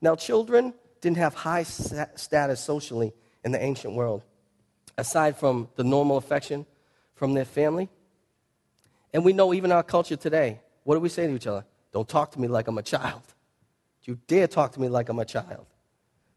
Now, 0.00 0.14
children 0.14 0.74
didn't 1.00 1.16
have 1.16 1.34
high 1.34 1.62
status 1.62 2.60
socially 2.60 3.12
in 3.44 3.52
the 3.52 3.62
ancient 3.62 3.94
world, 3.94 4.22
aside 4.98 5.36
from 5.38 5.68
the 5.76 5.84
normal 5.84 6.16
affection 6.16 6.66
from 7.16 7.34
their 7.34 7.44
family. 7.44 7.88
And 9.12 9.24
we 9.24 9.32
know 9.32 9.52
even 9.52 9.72
our 9.72 9.82
culture 9.82 10.16
today, 10.16 10.60
what 10.84 10.94
do 10.94 11.00
we 11.00 11.08
say 11.08 11.26
to 11.26 11.34
each 11.34 11.46
other? 11.46 11.64
Don't 11.92 12.08
talk 12.08 12.30
to 12.32 12.40
me 12.40 12.46
like 12.46 12.68
I'm 12.68 12.78
a 12.78 12.82
child. 12.82 13.22
You 14.04 14.18
dare 14.28 14.46
talk 14.46 14.72
to 14.72 14.80
me 14.80 14.88
like 14.88 15.08
I'm 15.08 15.18
a 15.18 15.24
child. 15.24 15.66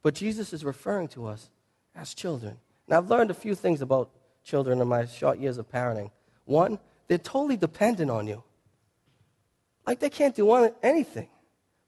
But 0.01 0.15
Jesus 0.15 0.53
is 0.53 0.65
referring 0.65 1.09
to 1.09 1.27
us 1.27 1.49
as 1.95 2.13
children. 2.13 2.57
Now, 2.87 2.97
I've 2.97 3.09
learned 3.09 3.29
a 3.29 3.35
few 3.35 3.53
things 3.53 3.81
about 3.81 4.09
children 4.43 4.81
in 4.81 4.87
my 4.87 5.05
short 5.05 5.37
years 5.37 5.59
of 5.59 5.69
parenting. 5.69 6.09
One, 6.45 6.79
they're 7.07 7.19
totally 7.19 7.57
dependent 7.57 8.09
on 8.09 8.25
you. 8.25 8.41
Like 9.85 9.99
they 9.99 10.09
can't 10.09 10.35
do 10.35 10.51
anything. 10.81 11.27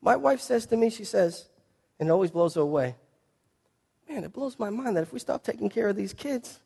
My 0.01 0.15
wife 0.15 0.41
says 0.41 0.65
to 0.67 0.77
me, 0.77 0.89
she 0.89 1.03
says, 1.03 1.47
and 1.99 2.09
it 2.09 2.11
always 2.11 2.31
blows 2.31 2.55
her 2.55 2.61
away, 2.61 2.95
man, 4.09 4.23
it 4.23 4.33
blows 4.33 4.59
my 4.59 4.69
mind 4.69 4.97
that 4.97 5.03
if 5.03 5.13
we 5.13 5.19
stop 5.19 5.43
taking 5.43 5.69
care 5.69 5.87
of 5.87 5.95
these 5.95 6.13
kids, 6.13 6.59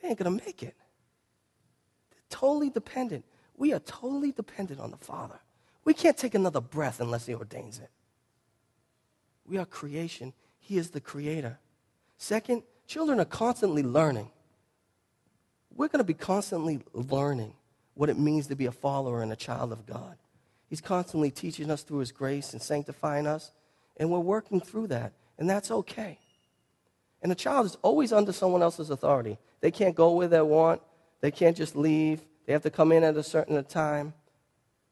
they 0.00 0.08
ain't 0.08 0.18
going 0.18 0.38
to 0.38 0.44
make 0.44 0.62
it. 0.62 0.74
Totally 2.30 2.70
dependent. 2.70 3.24
We 3.56 3.72
are 3.72 3.78
totally 3.78 4.32
dependent 4.32 4.80
on 4.80 4.90
the 4.90 4.96
Father. 4.96 5.38
We 5.84 5.94
can't 5.94 6.16
take 6.16 6.34
another 6.34 6.60
breath 6.60 7.00
unless 7.00 7.26
He 7.26 7.34
ordains 7.34 7.78
it. 7.78 7.90
We 9.46 9.58
are 9.58 9.64
creation. 9.64 10.32
He 10.58 10.78
is 10.78 10.90
the 10.90 11.00
creator. 11.00 11.58
Second, 12.18 12.64
children 12.86 13.20
are 13.20 13.24
constantly 13.24 13.82
learning. 13.82 14.30
We're 15.74 15.88
going 15.88 16.00
to 16.00 16.04
be 16.04 16.14
constantly 16.14 16.80
learning 16.92 17.52
what 17.94 18.10
it 18.10 18.18
means 18.18 18.48
to 18.48 18.56
be 18.56 18.66
a 18.66 18.72
follower 18.72 19.22
and 19.22 19.32
a 19.32 19.36
child 19.36 19.72
of 19.72 19.86
God. 19.86 20.16
He's 20.68 20.80
constantly 20.80 21.30
teaching 21.30 21.70
us 21.70 21.82
through 21.82 21.98
His 21.98 22.12
grace 22.12 22.52
and 22.52 22.60
sanctifying 22.60 23.26
us, 23.26 23.52
and 23.96 24.10
we're 24.10 24.18
working 24.18 24.60
through 24.60 24.88
that, 24.88 25.12
and 25.38 25.48
that's 25.48 25.70
okay. 25.70 26.18
And 27.22 27.30
a 27.30 27.36
child 27.36 27.66
is 27.66 27.76
always 27.82 28.12
under 28.12 28.32
someone 28.32 28.62
else's 28.62 28.90
authority. 28.90 29.38
They 29.60 29.70
can't 29.70 29.94
go 29.94 30.12
where 30.12 30.28
they 30.28 30.40
want, 30.40 30.82
they 31.20 31.30
can't 31.30 31.56
just 31.56 31.76
leave, 31.76 32.22
they 32.46 32.52
have 32.52 32.62
to 32.62 32.70
come 32.70 32.92
in 32.92 33.02
at 33.02 33.16
a 33.16 33.22
certain 33.22 33.62
time. 33.64 34.14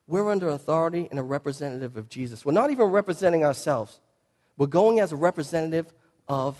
We're 0.06 0.30
under 0.30 0.48
authority 0.48 1.08
and 1.10 1.18
a 1.18 1.22
representative 1.22 1.96
of 1.96 2.08
Jesus. 2.08 2.44
We're 2.44 2.52
not 2.52 2.70
even 2.70 2.86
representing 2.86 3.44
ourselves, 3.44 4.00
we're 4.56 4.66
going 4.66 5.00
as 5.00 5.12
a 5.12 5.16
representative 5.16 5.92
of 6.28 6.56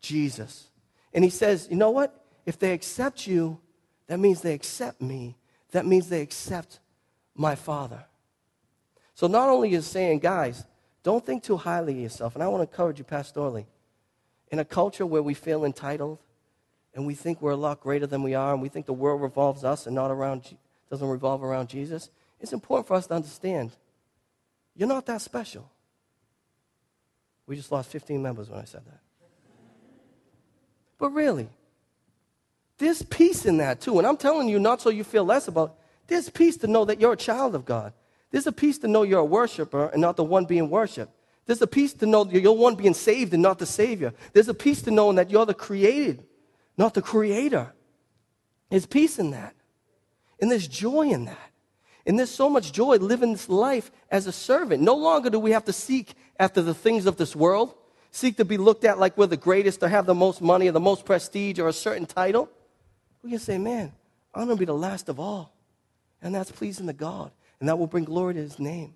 Jesus. 0.00 0.68
And 1.12 1.24
He 1.24 1.30
says, 1.30 1.68
you 1.70 1.76
know 1.76 1.90
what? 1.90 2.24
If 2.46 2.58
they 2.58 2.72
accept 2.72 3.26
you, 3.26 3.60
that 4.06 4.18
means 4.18 4.40
they 4.40 4.54
accept 4.54 5.00
me. 5.00 5.36
That 5.72 5.86
means 5.86 6.08
they 6.08 6.22
accept 6.22 6.80
my 7.34 7.54
Father. 7.54 8.04
So 9.14 9.26
not 9.26 9.48
only 9.48 9.74
is 9.74 9.86
saying, 9.86 10.20
guys, 10.20 10.64
don't 11.02 11.24
think 11.24 11.42
too 11.42 11.56
highly 11.56 11.92
of 11.94 11.98
yourself. 11.98 12.34
And 12.34 12.42
I 12.42 12.48
want 12.48 12.62
to 12.62 12.70
encourage 12.70 12.98
you 12.98 13.04
pastorally. 13.04 13.66
In 14.50 14.58
a 14.58 14.64
culture 14.64 15.04
where 15.04 15.22
we 15.22 15.34
feel 15.34 15.64
entitled 15.64 16.18
and 16.98 17.06
we 17.06 17.14
think 17.14 17.40
we're 17.40 17.52
a 17.52 17.56
lot 17.56 17.80
greater 17.80 18.08
than 18.08 18.24
we 18.24 18.34
are 18.34 18.52
and 18.52 18.60
we 18.60 18.68
think 18.68 18.84
the 18.84 18.92
world 18.92 19.22
revolves 19.22 19.62
us 19.62 19.86
and 19.86 19.94
not 19.94 20.10
around, 20.10 20.56
doesn't 20.90 21.06
revolve 21.06 21.44
around 21.44 21.68
Jesus, 21.68 22.10
it's 22.40 22.52
important 22.52 22.88
for 22.88 22.94
us 22.94 23.06
to 23.06 23.14
understand 23.14 23.70
you're 24.74 24.88
not 24.88 25.06
that 25.06 25.20
special. 25.20 25.70
We 27.46 27.54
just 27.54 27.70
lost 27.70 27.88
15 27.90 28.20
members 28.20 28.50
when 28.50 28.58
I 28.58 28.64
said 28.64 28.84
that. 28.84 28.98
But 30.98 31.10
really, 31.10 31.48
there's 32.78 33.02
peace 33.02 33.46
in 33.46 33.58
that 33.58 33.80
too. 33.80 33.98
And 33.98 34.06
I'm 34.06 34.16
telling 34.16 34.48
you, 34.48 34.58
not 34.58 34.80
so 34.80 34.90
you 34.90 35.04
feel 35.04 35.24
less 35.24 35.46
about, 35.46 35.78
there's 36.08 36.28
peace 36.28 36.56
to 36.58 36.66
know 36.66 36.84
that 36.84 37.00
you're 37.00 37.12
a 37.12 37.16
child 37.16 37.54
of 37.54 37.64
God. 37.64 37.92
There's 38.32 38.48
a 38.48 38.52
peace 38.52 38.78
to 38.78 38.88
know 38.88 39.04
you're 39.04 39.20
a 39.20 39.24
worshiper 39.24 39.86
and 39.86 40.00
not 40.00 40.16
the 40.16 40.24
one 40.24 40.46
being 40.46 40.68
worshiped. 40.68 41.12
There's 41.46 41.62
a 41.62 41.68
peace 41.68 41.92
to 41.94 42.06
know 42.06 42.24
you're 42.24 42.52
one 42.52 42.74
being 42.74 42.92
saved 42.92 43.34
and 43.34 43.42
not 43.42 43.60
the 43.60 43.66
Savior. 43.66 44.12
There's 44.32 44.48
a 44.48 44.54
peace 44.54 44.82
to 44.82 44.90
knowing 44.90 45.14
that 45.14 45.30
you're 45.30 45.46
the 45.46 45.54
created, 45.54 46.24
not 46.78 46.94
the 46.94 47.02
Creator. 47.02 47.72
There's 48.70 48.86
peace 48.86 49.18
in 49.18 49.32
that. 49.32 49.54
And 50.40 50.50
there's 50.50 50.68
joy 50.68 51.10
in 51.10 51.24
that. 51.24 51.50
And 52.06 52.18
there's 52.18 52.30
so 52.30 52.48
much 52.48 52.72
joy 52.72 52.96
living 52.96 53.32
this 53.32 53.48
life 53.48 53.90
as 54.10 54.26
a 54.26 54.32
servant. 54.32 54.82
No 54.82 54.94
longer 54.94 55.28
do 55.28 55.38
we 55.38 55.50
have 55.50 55.64
to 55.64 55.72
seek 55.72 56.14
after 56.38 56.62
the 56.62 56.72
things 56.72 57.04
of 57.04 57.16
this 57.16 57.36
world, 57.36 57.74
seek 58.12 58.36
to 58.36 58.44
be 58.44 58.56
looked 58.56 58.84
at 58.84 58.98
like 58.98 59.18
we're 59.18 59.26
the 59.26 59.36
greatest 59.36 59.82
or 59.82 59.88
have 59.88 60.06
the 60.06 60.14
most 60.14 60.40
money 60.40 60.68
or 60.68 60.72
the 60.72 60.80
most 60.80 61.04
prestige 61.04 61.58
or 61.58 61.68
a 61.68 61.72
certain 61.72 62.06
title. 62.06 62.48
We 63.22 63.30
can 63.30 63.40
say, 63.40 63.58
man, 63.58 63.92
I'm 64.34 64.46
going 64.46 64.56
to 64.56 64.60
be 64.60 64.64
the 64.64 64.72
last 64.72 65.08
of 65.08 65.18
all. 65.18 65.52
And 66.22 66.34
that's 66.34 66.50
pleasing 66.50 66.86
to 66.86 66.92
God. 66.92 67.32
And 67.60 67.68
that 67.68 67.78
will 67.78 67.88
bring 67.88 68.04
glory 68.04 68.34
to 68.34 68.40
his 68.40 68.58
name. 68.58 68.94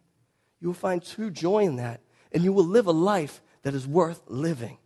You 0.60 0.68
will 0.68 0.74
find 0.74 1.04
true 1.04 1.30
joy 1.30 1.64
in 1.64 1.76
that. 1.76 2.00
And 2.30 2.44
you 2.44 2.52
will 2.52 2.64
live 2.64 2.86
a 2.86 2.92
life 2.92 3.42
that 3.62 3.74
is 3.74 3.86
worth 3.86 4.22
living. 4.28 4.78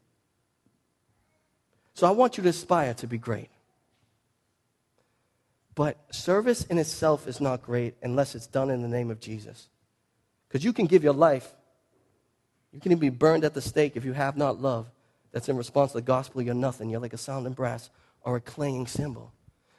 So 1.97 2.07
I 2.07 2.11
want 2.11 2.37
you 2.37 2.43
to 2.43 2.51
aspire 2.51 2.93
to 2.93 3.07
be 3.07 3.17
great. 3.17 3.49
But 5.75 5.97
service 6.15 6.63
in 6.67 6.77
itself 6.77 7.27
is 7.27 7.41
not 7.41 7.63
great 7.63 7.95
unless 8.03 8.35
it's 8.35 8.47
done 8.47 8.69
in 8.69 8.83
the 8.83 8.89
name 8.89 9.11
of 9.11 9.19
Jesus. 9.19 9.69
Because 10.47 10.63
you 10.63 10.75
can 10.75 10.85
give 10.85 11.03
your 11.03 11.15
life, 11.15 11.55
you 12.71 12.81
can 12.81 12.93
even 12.93 13.01
be 13.01 13.09
burned 13.09 13.45
at 13.45 13.55
the 13.55 13.63
stake 13.63 13.97
if 13.97 14.05
you 14.05 14.13
have 14.13 14.37
not 14.37 14.61
love. 14.61 14.91
That's 15.33 15.49
in 15.49 15.57
response 15.57 15.93
to 15.93 15.99
the 15.99 16.03
gospel, 16.03 16.43
you're 16.43 16.55
nothing. 16.55 16.91
You're 16.91 17.01
like 17.01 17.15
a 17.15 17.19
sounding 17.19 17.55
brass 17.55 17.89
or 18.21 18.37
a 18.37 18.43
clanging 18.43 18.89
cymbal. 18.89 19.33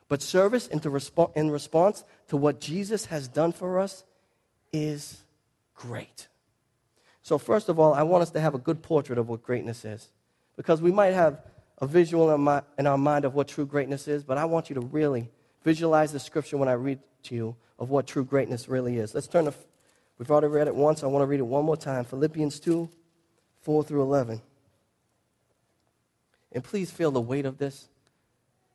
But 0.07 0.23
service 0.23 0.65
in, 0.65 0.81
in 1.35 1.51
response 1.51 2.03
to 2.29 2.37
what 2.37 2.59
Jesus 2.59 3.05
has 3.05 3.27
done 3.27 3.51
for 3.51 3.79
us 3.79 4.03
is 4.73 5.21
great. 5.75 6.29
So, 7.21 7.37
first 7.37 7.69
of 7.69 7.77
all, 7.77 7.93
I 7.93 8.01
want 8.01 8.23
us 8.23 8.31
to 8.31 8.39
have 8.39 8.55
a 8.55 8.59
good 8.59 8.81
portrait 8.81 9.19
of 9.19 9.29
what 9.29 9.43
greatness 9.43 9.85
is. 9.85 10.09
Because 10.55 10.81
we 10.81 10.91
might 10.91 11.13
have 11.13 11.43
a 11.79 11.87
visual 11.87 12.33
in 12.77 12.87
our 12.87 12.97
mind 12.97 13.25
of 13.25 13.35
what 13.35 13.47
true 13.47 13.65
greatness 13.65 14.07
is, 14.07 14.23
but 14.23 14.37
I 14.37 14.45
want 14.45 14.69
you 14.69 14.75
to 14.75 14.81
really 14.81 15.29
visualize 15.63 16.11
the 16.11 16.19
scripture 16.19 16.57
when 16.57 16.69
I 16.69 16.73
read 16.73 16.99
to 17.23 17.35
you 17.35 17.55
of 17.77 17.89
what 17.89 18.07
true 18.07 18.23
greatness 18.23 18.67
really 18.67 18.97
is. 18.97 19.13
Let's 19.13 19.27
turn 19.27 19.45
to, 19.45 19.53
we've 20.17 20.31
already 20.31 20.47
read 20.47 20.67
it 20.67 20.75
once. 20.75 21.03
I 21.03 21.07
want 21.07 21.21
to 21.23 21.27
read 21.27 21.39
it 21.39 21.45
one 21.45 21.65
more 21.65 21.77
time. 21.77 22.05
Philippians 22.05 22.59
2 22.59 22.89
4 23.61 23.83
through 23.83 24.01
11. 24.01 24.41
And 26.53 26.63
please 26.63 26.89
feel 26.89 27.11
the 27.11 27.19
weight 27.19 27.45
of 27.45 27.57
this 27.57 27.89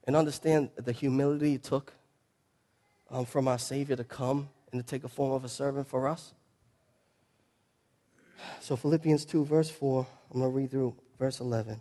and 0.05 0.15
understand 0.15 0.71
the 0.77 0.93
humility 0.93 1.55
it 1.55 1.63
took 1.63 1.95
um, 3.11 3.25
from 3.25 3.49
our 3.49 3.59
Savior 3.59 3.97
to 3.97 4.05
come 4.05 4.51
and 4.71 4.85
to 4.85 4.87
take 4.87 5.05
a 5.05 5.09
form 5.09 5.33
of 5.33 5.45
a 5.45 5.49
servant 5.49 5.89
for 5.89 6.07
us. 6.07 6.35
So, 8.61 8.77
Philippians 8.77 9.25
2, 9.25 9.45
verse 9.45 9.71
4, 9.71 10.07
I'm 10.33 10.41
going 10.41 10.53
to 10.53 10.57
read 10.57 10.71
through 10.71 10.95
verse 11.19 11.41
11. 11.41 11.81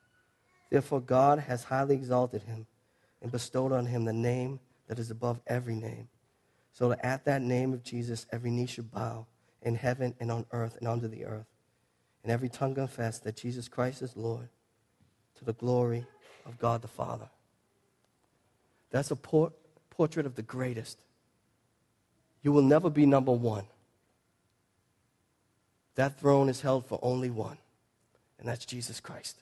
Therefore, 0.71 1.01
God 1.01 1.37
has 1.39 1.65
highly 1.65 1.93
exalted 1.93 2.43
him 2.43 2.65
and 3.21 3.31
bestowed 3.31 3.73
on 3.73 3.85
him 3.85 4.05
the 4.05 4.13
name 4.13 4.59
that 4.87 4.97
is 4.97 5.11
above 5.11 5.39
every 5.45 5.75
name. 5.75 6.07
So 6.73 6.89
that 6.89 7.05
at 7.05 7.25
that 7.25 7.41
name 7.41 7.73
of 7.73 7.83
Jesus, 7.83 8.25
every 8.31 8.49
knee 8.49 8.65
should 8.65 8.89
bow 8.89 9.27
in 9.61 9.75
heaven 9.75 10.15
and 10.19 10.31
on 10.31 10.45
earth 10.51 10.77
and 10.77 10.87
under 10.87 11.09
the 11.09 11.25
earth, 11.25 11.45
and 12.23 12.31
every 12.31 12.49
tongue 12.49 12.73
confess 12.73 13.19
that 13.19 13.35
Jesus 13.35 13.67
Christ 13.67 14.01
is 14.01 14.15
Lord 14.15 14.47
to 15.37 15.45
the 15.45 15.53
glory 15.53 16.05
of 16.45 16.57
God 16.57 16.81
the 16.81 16.87
Father. 16.87 17.29
That's 18.89 19.11
a 19.11 19.15
por- 19.15 19.51
portrait 19.89 20.25
of 20.25 20.35
the 20.35 20.41
greatest. 20.41 20.97
You 22.41 22.53
will 22.53 22.63
never 22.63 22.89
be 22.89 23.05
number 23.05 23.33
one. 23.33 23.65
That 25.95 26.17
throne 26.17 26.47
is 26.47 26.61
held 26.61 26.85
for 26.85 26.97
only 27.01 27.29
one, 27.29 27.57
and 28.39 28.47
that's 28.47 28.65
Jesus 28.65 29.01
Christ. 29.01 29.41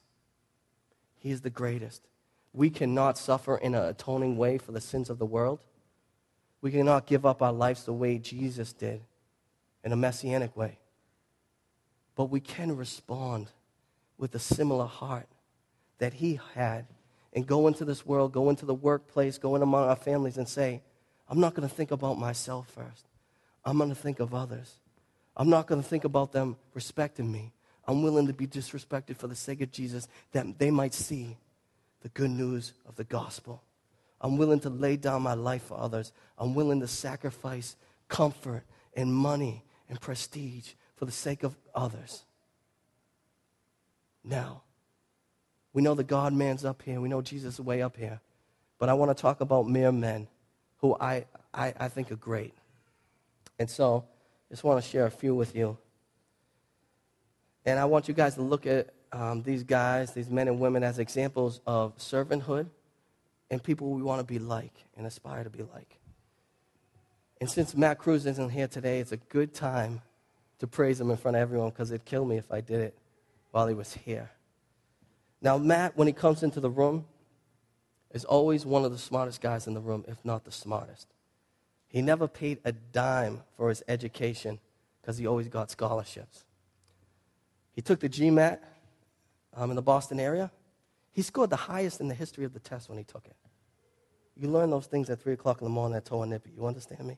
He 1.20 1.32
is 1.32 1.42
the 1.42 1.50
greatest. 1.50 2.02
We 2.54 2.70
cannot 2.70 3.18
suffer 3.18 3.58
in 3.58 3.76
an 3.76 3.86
atoning 3.86 4.38
way 4.38 4.58
for 4.58 4.72
the 4.72 4.82
sins 4.82 5.10
of 5.10 5.20
the 5.20 5.26
world. 5.26 5.60
We 6.62 6.72
cannot 6.72 7.06
give 7.06 7.26
up 7.26 7.42
our 7.42 7.54
lives 7.54 7.84
the 7.84 7.94
way 7.94 8.18
Jesus 8.18 8.74
did 8.74 9.02
in 9.84 9.92
a 9.92 9.96
messianic 9.96 10.56
way. 10.58 10.80
But 12.16 12.26
we 12.26 12.40
can 12.40 12.76
respond 12.76 13.52
with 14.18 14.36
a 14.36 14.40
similar 14.40 14.86
heart 14.86 15.28
that 16.00 16.14
he 16.16 16.40
had 16.56 16.86
and 17.34 17.46
go 17.46 17.68
into 17.68 17.86
this 17.86 18.06
world, 18.06 18.34
go 18.34 18.50
into 18.50 18.66
the 18.66 18.74
workplace, 18.74 19.38
go 19.38 19.56
in 19.56 19.62
among 19.62 19.88
our 19.88 19.96
families 19.96 20.38
and 20.38 20.48
say, 20.48 20.82
I'm 21.30 21.40
not 21.40 21.54
going 21.54 21.68
to 21.68 21.74
think 21.74 21.92
about 21.92 22.18
myself 22.18 22.68
first. 22.70 23.06
I'm 23.64 23.78
going 23.78 23.90
to 23.90 23.96
think 23.96 24.20
of 24.20 24.34
others. 24.34 24.80
I'm 25.38 25.50
not 25.50 25.68
going 25.68 25.82
to 25.82 25.88
think 25.88 26.04
about 26.04 26.32
them 26.32 26.58
respecting 26.74 27.32
me. 27.32 27.54
I'm 27.90 28.04
willing 28.04 28.28
to 28.28 28.34
be 28.34 28.46
disrespected 28.46 29.18
for 29.18 29.26
the 29.26 29.36
sake 29.36 29.62
of 29.62 29.72
Jesus 29.72 30.08
that 30.32 30.60
they 30.60 30.70
might 30.70 30.94
see 30.94 31.38
the 32.04 32.10
good 32.10 32.30
news 32.30 32.74
of 32.88 32.96
the 32.96 33.04
gospel. 33.04 33.64
I'm 34.22 34.38
willing 34.38 34.60
to 34.60 34.70
lay 34.70 34.96
down 34.96 35.24
my 35.24 35.34
life 35.34 35.64
for 35.64 35.80
others. 35.80 36.12
I'm 36.38 36.54
willing 36.54 36.82
to 36.82 36.88
sacrifice 36.88 37.76
comfort 38.08 38.62
and 38.94 39.12
money 39.12 39.66
and 39.90 40.00
prestige 40.00 40.74
for 40.98 41.06
the 41.06 41.12
sake 41.12 41.42
of 41.42 41.58
others. 41.74 42.26
Now, 44.24 44.62
we 45.74 45.82
know 45.82 45.96
the 45.96 46.04
God 46.04 46.32
man's 46.32 46.64
up 46.64 46.84
here. 46.84 47.02
We 47.02 47.10
know 47.10 47.24
Jesus 47.24 47.56
is 47.56 47.60
way 47.60 47.82
up 47.82 47.98
here. 47.98 48.22
But 48.78 48.90
I 48.90 48.94
want 48.94 49.18
to 49.18 49.20
talk 49.20 49.42
about 49.42 49.68
mere 49.68 49.92
men 49.92 50.28
who 50.78 50.96
I, 51.02 51.26
I, 51.56 51.74
I 51.80 51.88
think 51.88 52.12
are 52.12 52.18
great. 52.18 52.54
And 53.58 53.68
so, 53.68 54.06
I 54.48 54.54
just 54.54 54.64
want 54.64 54.80
to 54.80 54.88
share 54.88 55.08
a 55.08 55.12
few 55.12 55.34
with 55.34 55.56
you. 55.56 55.80
And 57.66 57.80
I 57.80 57.86
want 57.86 58.08
you 58.08 58.14
guys 58.14 58.36
to 58.36 58.42
look 58.42 58.66
at 58.66 58.90
um, 59.12 59.44
these 59.44 59.64
guys, 59.64 60.14
these 60.14 60.30
men 60.30 60.48
and 60.48 60.60
women, 60.60 60.84
as 60.84 61.00
examples 61.00 61.62
of 61.66 61.98
servanthood 61.98 62.68
and 63.50 63.62
people 63.62 63.90
we 63.90 64.02
want 64.02 64.20
to 64.20 64.26
be 64.26 64.40
like 64.40 64.74
and 64.96 65.06
aspire 65.06 65.44
to 65.44 65.50
be 65.50 65.64
like. 65.64 66.00
And 67.42 67.50
since 67.50 67.76
Matt 67.76 67.98
Cruz 67.98 68.26
isn't 68.26 68.50
here 68.50 68.68
today, 68.68 69.00
it's 69.00 69.12
a 69.12 69.18
good 69.18 69.54
time 69.54 70.02
to 70.60 70.68
praise 70.68 71.00
him 71.00 71.10
in 71.10 71.18
front 71.18 71.38
of 71.38 71.42
everyone 71.42 71.70
because 71.70 71.92
it'd 71.92 72.06
kill 72.06 72.26
me 72.26 72.38
if 72.38 72.52
I 72.52 72.62
did 72.62 72.82
it 72.82 72.98
while 73.52 73.68
he 73.68 73.74
was 73.74 73.94
here. 73.94 74.30
Now, 75.42 75.58
Matt, 75.58 75.96
when 75.96 76.08
he 76.08 76.14
comes 76.14 76.44
into 76.44 76.60
the 76.60 76.70
room, 76.70 77.06
is 78.12 78.26
always 78.26 78.66
one 78.66 78.84
of 78.84 78.92
the 78.92 78.98
smartest 78.98 79.40
guys 79.42 79.68
in 79.68 79.74
the 79.74 79.80
room, 79.80 80.04
if 80.08 80.18
not 80.26 80.44
the 80.44 80.52
smartest. 80.52 81.08
He 81.88 82.02
never 82.02 82.28
paid 82.28 82.60
a 82.66 82.72
dime 82.72 83.44
for 83.56 83.70
his 83.70 83.84
education 83.88 84.60
because 85.02 85.18
he 85.18 85.26
always 85.26 85.48
got 85.48 85.72
scholarships. 85.72 86.44
He 87.74 87.82
took 87.82 88.00
the 88.00 88.10
GMAT 88.10 88.60
um, 89.56 89.70
in 89.70 89.76
the 89.76 89.82
Boston 89.82 90.20
area. 90.20 90.52
He 91.12 91.22
scored 91.22 91.50
the 91.50 91.56
highest 91.56 92.00
in 92.02 92.08
the 92.08 92.16
history 92.16 92.46
of 92.46 92.54
the 92.54 92.60
test 92.60 92.90
when 92.90 92.98
he 92.98 93.04
took 93.04 93.26
it. 93.26 93.36
You 94.36 94.50
learn 94.50 94.70
those 94.70 94.86
things 94.86 95.10
at 95.10 95.22
3 95.22 95.34
o'clock 95.34 95.62
in 95.62 95.66
the 95.66 95.72
morning 95.72 95.98
at 95.98 96.06
Toa. 96.06 96.28
You 96.28 96.66
understand 96.66 97.06
me? 97.06 97.18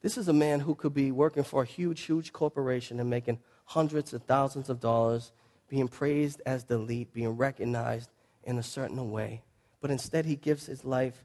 This 0.00 0.18
is 0.18 0.28
a 0.28 0.32
man 0.32 0.60
who 0.60 0.74
could 0.74 0.94
be 0.94 1.12
working 1.12 1.44
for 1.44 1.62
a 1.62 1.66
huge, 1.66 2.02
huge 2.02 2.32
corporation 2.32 3.00
and 3.00 3.08
making 3.08 3.38
hundreds 3.64 4.12
of 4.12 4.22
thousands 4.22 4.68
of 4.68 4.80
dollars, 4.80 5.32
being 5.68 5.88
praised 5.88 6.42
as 6.44 6.64
the 6.64 6.74
elite, 6.74 7.12
being 7.12 7.36
recognized 7.36 8.10
in 8.42 8.58
a 8.58 8.62
certain 8.62 9.10
way. 9.10 9.42
But 9.80 9.90
instead, 9.90 10.24
he 10.26 10.36
gives 10.36 10.66
his 10.66 10.84
life 10.84 11.24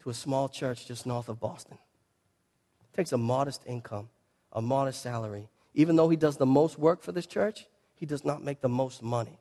to 0.00 0.10
a 0.10 0.14
small 0.14 0.48
church 0.48 0.86
just 0.86 1.06
north 1.06 1.28
of 1.28 1.40
Boston. 1.40 1.78
Takes 2.96 3.12
a 3.12 3.18
modest 3.18 3.62
income, 3.66 4.08
a 4.52 4.62
modest 4.62 5.02
salary. 5.02 5.48
Even 5.76 5.94
though 5.94 6.08
he 6.08 6.16
does 6.16 6.38
the 6.38 6.46
most 6.46 6.78
work 6.78 7.02
for 7.02 7.12
this 7.12 7.26
church, 7.26 7.66
he 7.94 8.06
does 8.06 8.24
not 8.24 8.42
make 8.42 8.62
the 8.62 8.68
most 8.68 9.02
money. 9.02 9.38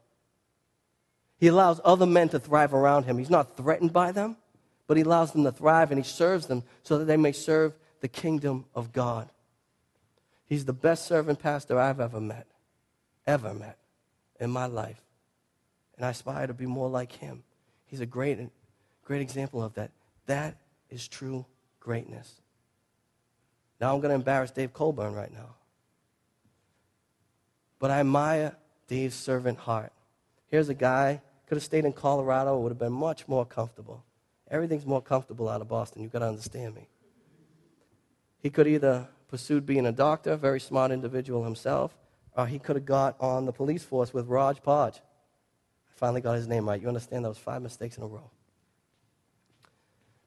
He 1.38 1.48
allows 1.48 1.80
other 1.84 2.06
men 2.06 2.30
to 2.30 2.40
thrive 2.40 2.74
around 2.74 3.04
him. 3.04 3.18
He's 3.18 3.30
not 3.30 3.56
threatened 3.56 3.94
by 3.94 4.12
them, 4.12 4.36
but 4.86 4.98
he 4.98 5.04
allows 5.04 5.32
them 5.32 5.46
to 5.46 5.52
thrive 5.52 5.92
and 5.92 5.98
he 6.00 6.08
serves 6.08 6.48
them 6.48 6.64
so 6.84 6.98
that 6.98 7.06
they 7.06 7.18
may 7.18 7.32
serve 7.32 7.74
the 8.02 8.10
kingdom 8.10 8.66
of 8.76 8.92
God. 8.92 9.30
He's 10.46 10.66
the 10.66 10.74
best 10.74 11.08
servant 11.08 11.40
pastor 11.40 11.80
I've 11.80 12.02
ever 12.02 12.20
met, 12.20 12.48
ever 13.26 13.54
met 13.54 13.78
in 14.40 14.52
my 14.52 14.66
life. 14.66 15.02
And 15.96 16.06
I 16.06 16.10
aspire 16.10 16.48
to 16.48 16.54
be 16.54 16.66
more 16.66 16.90
like 16.90 17.14
him. 17.14 17.44
He's 17.86 18.02
a 18.02 18.06
great, 18.06 18.40
great 19.06 19.22
example 19.22 19.64
of 19.64 19.74
that. 19.76 19.92
That 20.26 20.58
is 20.90 21.08
true 21.08 21.46
greatness. 21.80 22.42
Now 23.80 23.94
I'm 23.94 24.02
going 24.02 24.10
to 24.10 24.16
embarrass 24.16 24.52
Dave 24.52 24.74
Colburn 24.74 25.14
right 25.14 25.32
now. 25.32 25.56
But 27.80 27.92
I 27.92 28.00
admire 28.00 28.56
Dave's 28.88 29.16
servant 29.16 29.60
heart. 29.60 29.92
Here's 30.48 30.70
a 30.70 30.74
guy, 30.74 31.22
could 31.48 31.56
have 31.56 31.64
stayed 31.64 31.86
in 31.86 31.94
Colorado, 31.94 32.58
would 32.60 32.72
have 32.72 32.80
been 32.80 32.94
much 32.94 33.28
more 33.28 33.46
comfortable. 33.46 34.04
Everything's 34.50 34.86
more 34.86 35.02
comfortable 35.02 35.50
out 35.50 35.62
of 35.62 35.68
Boston. 35.68 36.02
You've 36.02 36.12
got 36.12 36.20
to 36.20 36.28
understand 36.28 36.76
me. 36.76 36.88
He 38.42 38.50
could 38.50 38.68
either 38.68 39.08
pursued 39.28 39.66
being 39.66 39.86
a 39.88 39.92
doctor, 39.92 40.36
very 40.36 40.60
smart 40.60 40.92
individual 40.92 41.44
himself, 41.44 41.98
or 42.38 42.46
he 42.46 42.60
could 42.60 42.76
have 42.76 42.86
got 42.86 43.16
on 43.20 43.46
the 43.46 43.52
police 43.52 43.84
force 43.84 44.14
with 44.14 44.28
Raj 44.28 44.62
Podge. 44.62 44.98
I 44.98 45.98
finally 45.98 46.22
got 46.22 46.36
his 46.36 46.48
name 46.48 46.68
right. 46.68 46.82
You 46.82 46.88
understand? 46.88 47.26
That 47.26 47.30
was 47.30 47.38
five 47.38 47.62
mistakes 47.62 47.98
in 47.98 48.04
a 48.04 48.08
row. 48.08 48.30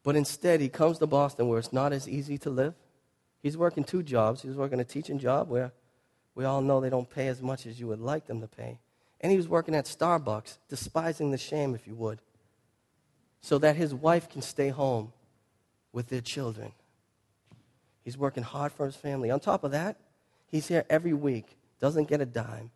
But 0.02 0.16
instead, 0.16 0.60
he 0.60 0.68
comes 0.68 0.98
to 0.98 1.06
Boston 1.06 1.48
where 1.48 1.58
it's 1.58 1.72
not 1.72 1.92
as 1.92 2.08
easy 2.08 2.38
to 2.38 2.50
live. 2.50 2.74
He's 3.42 3.56
working 3.56 3.84
two 3.84 4.02
jobs. 4.02 4.42
He's 4.42 4.56
working 4.56 4.80
a 4.80 4.84
teaching 4.84 5.18
job 5.18 5.48
where 5.48 5.72
we 6.38 6.44
all 6.44 6.62
know 6.62 6.80
they 6.80 6.88
don't 6.88 7.10
pay 7.10 7.26
as 7.26 7.42
much 7.42 7.66
as 7.66 7.80
you 7.80 7.88
would 7.88 7.98
like 7.98 8.28
them 8.28 8.40
to 8.40 8.46
pay. 8.46 8.78
And 9.20 9.32
he 9.32 9.36
was 9.36 9.48
working 9.48 9.74
at 9.74 9.86
Starbucks, 9.86 10.58
despising 10.68 11.32
the 11.32 11.36
shame, 11.36 11.74
if 11.74 11.84
you 11.84 11.96
would, 11.96 12.20
so 13.40 13.58
that 13.58 13.74
his 13.74 13.92
wife 13.92 14.28
can 14.28 14.40
stay 14.40 14.68
home 14.68 15.12
with 15.92 16.06
their 16.06 16.20
children. 16.20 16.70
He's 18.04 18.16
working 18.16 18.44
hard 18.44 18.70
for 18.70 18.86
his 18.86 18.94
family. 18.94 19.32
On 19.32 19.40
top 19.40 19.64
of 19.64 19.72
that, 19.72 19.96
he's 20.46 20.68
here 20.68 20.84
every 20.88 21.12
week, 21.12 21.56
doesn't 21.80 22.06
get 22.06 22.20
a 22.20 22.26
dime 22.26 22.70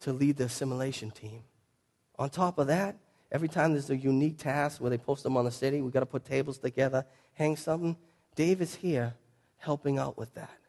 to 0.00 0.14
lead 0.14 0.38
the 0.38 0.44
assimilation 0.44 1.10
team. 1.10 1.42
On 2.18 2.30
top 2.30 2.58
of 2.58 2.68
that, 2.68 2.96
every 3.30 3.48
time 3.48 3.72
there's 3.72 3.90
a 3.90 3.96
unique 3.96 4.38
task 4.38 4.80
where 4.80 4.88
they 4.88 4.96
post 4.96 5.24
them 5.24 5.36
on 5.36 5.44
the 5.44 5.50
city, 5.50 5.82
we've 5.82 5.92
got 5.92 6.00
to 6.00 6.06
put 6.06 6.24
tables 6.24 6.56
together, 6.56 7.04
hang 7.34 7.54
something. 7.54 7.98
Dave 8.34 8.62
is 8.62 8.76
here 8.76 9.12
helping 9.58 9.98
out 9.98 10.16
with 10.16 10.32
that. 10.36 10.59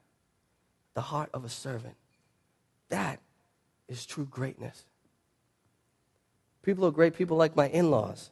The 0.93 1.01
heart 1.01 1.30
of 1.34 1.45
a 1.45 1.49
servant. 1.49 1.95
That 2.89 3.19
is 3.88 4.06
true 4.06 4.25
greatness. 4.25 4.86
People 6.62 6.86
are 6.86 6.91
great 6.91 7.15
people 7.15 7.38
like 7.38 7.56
my 7.56 7.67
in 7.69 7.89
laws, 7.89 8.32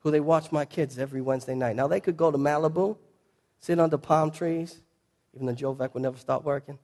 who 0.00 0.10
they 0.10 0.20
watch 0.20 0.52
my 0.52 0.64
kids 0.64 0.98
every 0.98 1.20
Wednesday 1.20 1.54
night. 1.54 1.76
Now, 1.76 1.88
they 1.88 2.00
could 2.00 2.16
go 2.16 2.30
to 2.30 2.38
Malibu, 2.38 2.96
sit 3.58 3.80
under 3.80 3.98
palm 3.98 4.30
trees, 4.30 4.80
even 5.34 5.46
though 5.46 5.54
Joe 5.54 5.72
would 5.72 6.02
never 6.02 6.18
stop 6.18 6.44
working. 6.44 6.78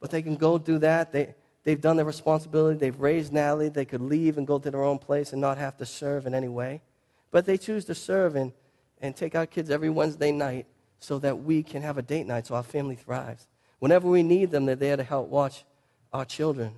But 0.00 0.10
they 0.10 0.22
can 0.22 0.36
go 0.36 0.58
do 0.58 0.78
that. 0.78 1.12
They, 1.12 1.34
they've 1.64 1.80
done 1.80 1.96
their 1.96 2.04
responsibility. 2.04 2.78
They've 2.78 3.00
raised 3.00 3.32
Natalie. 3.32 3.70
They 3.70 3.84
could 3.84 4.02
leave 4.02 4.38
and 4.38 4.46
go 4.46 4.58
to 4.58 4.70
their 4.70 4.84
own 4.84 4.98
place 4.98 5.32
and 5.32 5.40
not 5.40 5.58
have 5.58 5.76
to 5.78 5.86
serve 5.86 6.26
in 6.26 6.34
any 6.34 6.48
way. 6.48 6.82
But 7.30 7.46
they 7.46 7.56
choose 7.56 7.84
to 7.86 7.94
serve 7.94 8.36
and, 8.36 8.52
and 9.00 9.16
take 9.16 9.34
our 9.34 9.46
kids 9.46 9.70
every 9.70 9.90
Wednesday 9.90 10.30
night 10.30 10.66
so 11.00 11.18
that 11.18 11.42
we 11.42 11.62
can 11.62 11.82
have 11.82 11.98
a 11.98 12.02
date 12.02 12.26
night 12.26 12.46
so 12.46 12.54
our 12.54 12.62
family 12.62 12.96
thrives. 12.96 13.46
Whenever 13.84 14.08
we 14.08 14.22
need 14.22 14.50
them, 14.50 14.64
they're 14.64 14.76
there 14.76 14.96
to 14.96 15.04
help 15.04 15.28
watch 15.28 15.62
our 16.10 16.24
children. 16.24 16.72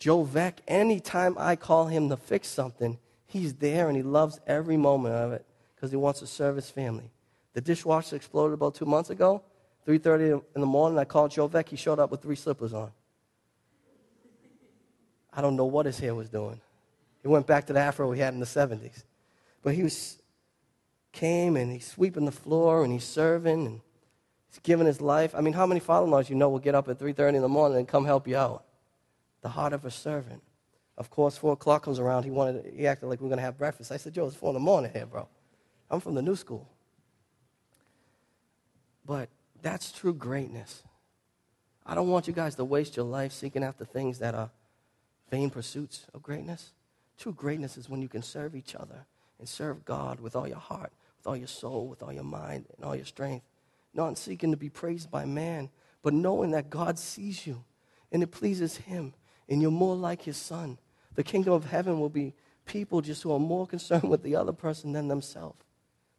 Joe 0.00 0.24
Veck, 0.24 0.62
anytime 0.66 1.36
I 1.38 1.54
call 1.54 1.86
him 1.86 2.08
to 2.08 2.16
fix 2.16 2.48
something, 2.48 2.98
he's 3.24 3.54
there 3.54 3.86
and 3.86 3.96
he 3.96 4.02
loves 4.02 4.40
every 4.48 4.76
moment 4.76 5.14
of 5.14 5.30
it 5.30 5.46
because 5.76 5.92
he 5.92 5.96
wants 5.96 6.18
to 6.18 6.26
serve 6.26 6.56
his 6.56 6.68
family. 6.68 7.08
The 7.52 7.60
dishwasher 7.60 8.16
exploded 8.16 8.54
about 8.54 8.74
two 8.74 8.84
months 8.84 9.10
ago. 9.10 9.44
3.30 9.86 10.42
in 10.56 10.60
the 10.60 10.66
morning, 10.66 10.98
I 10.98 11.04
called 11.04 11.30
Joe 11.30 11.46
Vec. 11.46 11.68
He 11.68 11.76
showed 11.76 12.00
up 12.00 12.10
with 12.10 12.20
three 12.20 12.34
slippers 12.34 12.72
on. 12.72 12.90
I 15.32 15.40
don't 15.40 15.54
know 15.54 15.66
what 15.66 15.86
his 15.86 16.00
hair 16.00 16.16
was 16.16 16.28
doing. 16.28 16.60
He 17.22 17.28
went 17.28 17.46
back 17.46 17.68
to 17.68 17.72
the 17.72 17.78
afro 17.78 18.10
he 18.10 18.20
had 18.20 18.34
in 18.34 18.40
the 18.40 18.44
70s. 18.44 19.04
But 19.62 19.76
he 19.76 19.84
was 19.84 20.20
came 21.12 21.56
and 21.56 21.70
he's 21.70 21.86
sweeping 21.86 22.24
the 22.24 22.32
floor 22.32 22.82
and 22.82 22.92
he's 22.92 23.04
serving 23.04 23.66
and 23.68 23.80
he's 24.50 24.58
given 24.60 24.86
his 24.86 25.00
life. 25.00 25.34
I 25.34 25.40
mean, 25.40 25.54
how 25.54 25.66
many 25.66 25.80
father-in-laws 25.80 26.28
you 26.28 26.36
know 26.36 26.48
will 26.48 26.58
get 26.58 26.74
up 26.74 26.88
at 26.88 26.98
3.30 26.98 27.36
in 27.36 27.42
the 27.42 27.48
morning 27.48 27.78
and 27.78 27.88
come 27.88 28.04
help 28.04 28.28
you 28.28 28.36
out? 28.36 28.64
The 29.42 29.48
heart 29.48 29.72
of 29.72 29.84
a 29.84 29.90
servant. 29.90 30.42
Of 30.98 31.08
course, 31.10 31.36
4 31.36 31.54
o'clock 31.54 31.84
comes 31.84 31.98
around. 31.98 32.24
He, 32.24 32.30
wanted, 32.30 32.72
he 32.76 32.86
acted 32.86 33.06
like 33.06 33.20
we 33.20 33.26
are 33.26 33.30
going 33.30 33.38
to 33.38 33.44
have 33.44 33.56
breakfast. 33.56 33.90
I 33.90 33.96
said, 33.96 34.12
Joe, 34.12 34.26
it's 34.26 34.36
4 34.36 34.50
in 34.50 34.54
the 34.54 34.60
morning 34.60 34.90
here, 34.92 35.06
bro. 35.06 35.28
I'm 35.90 36.00
from 36.00 36.14
the 36.14 36.22
new 36.22 36.36
school. 36.36 36.68
But 39.06 39.28
that's 39.62 39.90
true 39.90 40.14
greatness. 40.14 40.82
I 41.86 41.94
don't 41.94 42.08
want 42.08 42.26
you 42.26 42.32
guys 42.32 42.54
to 42.56 42.64
waste 42.64 42.96
your 42.96 43.06
life 43.06 43.32
seeking 43.32 43.64
after 43.64 43.84
things 43.84 44.18
that 44.18 44.34
are 44.34 44.50
vain 45.30 45.50
pursuits 45.50 46.06
of 46.12 46.22
greatness. 46.22 46.72
True 47.18 47.32
greatness 47.32 47.76
is 47.76 47.88
when 47.88 48.02
you 48.02 48.08
can 48.08 48.22
serve 48.22 48.54
each 48.54 48.74
other 48.74 49.06
and 49.38 49.48
serve 49.48 49.84
God 49.84 50.20
with 50.20 50.36
all 50.36 50.46
your 50.46 50.58
heart 50.58 50.92
with 51.20 51.26
all 51.26 51.36
your 51.36 51.48
soul, 51.48 51.86
with 51.86 52.02
all 52.02 52.12
your 52.12 52.24
mind, 52.24 52.64
and 52.74 52.84
all 52.84 52.96
your 52.96 53.04
strength. 53.04 53.44
Not 53.92 54.18
seeking 54.18 54.50
to 54.50 54.56
be 54.56 54.68
praised 54.68 55.10
by 55.10 55.24
man, 55.24 55.70
but 56.02 56.14
knowing 56.14 56.52
that 56.52 56.70
God 56.70 56.98
sees 56.98 57.46
you 57.46 57.64
and 58.12 58.22
it 58.22 58.28
pleases 58.28 58.76
Him, 58.76 59.14
and 59.48 59.62
you're 59.62 59.70
more 59.70 59.96
like 59.96 60.22
His 60.22 60.36
Son. 60.36 60.78
The 61.14 61.22
kingdom 61.22 61.52
of 61.52 61.64
heaven 61.64 62.00
will 62.00 62.08
be 62.08 62.34
people 62.66 63.00
just 63.00 63.22
who 63.22 63.32
are 63.32 63.38
more 63.38 63.66
concerned 63.68 64.08
with 64.08 64.22
the 64.22 64.36
other 64.36 64.52
person 64.52 64.92
than 64.92 65.08
themselves. 65.08 65.58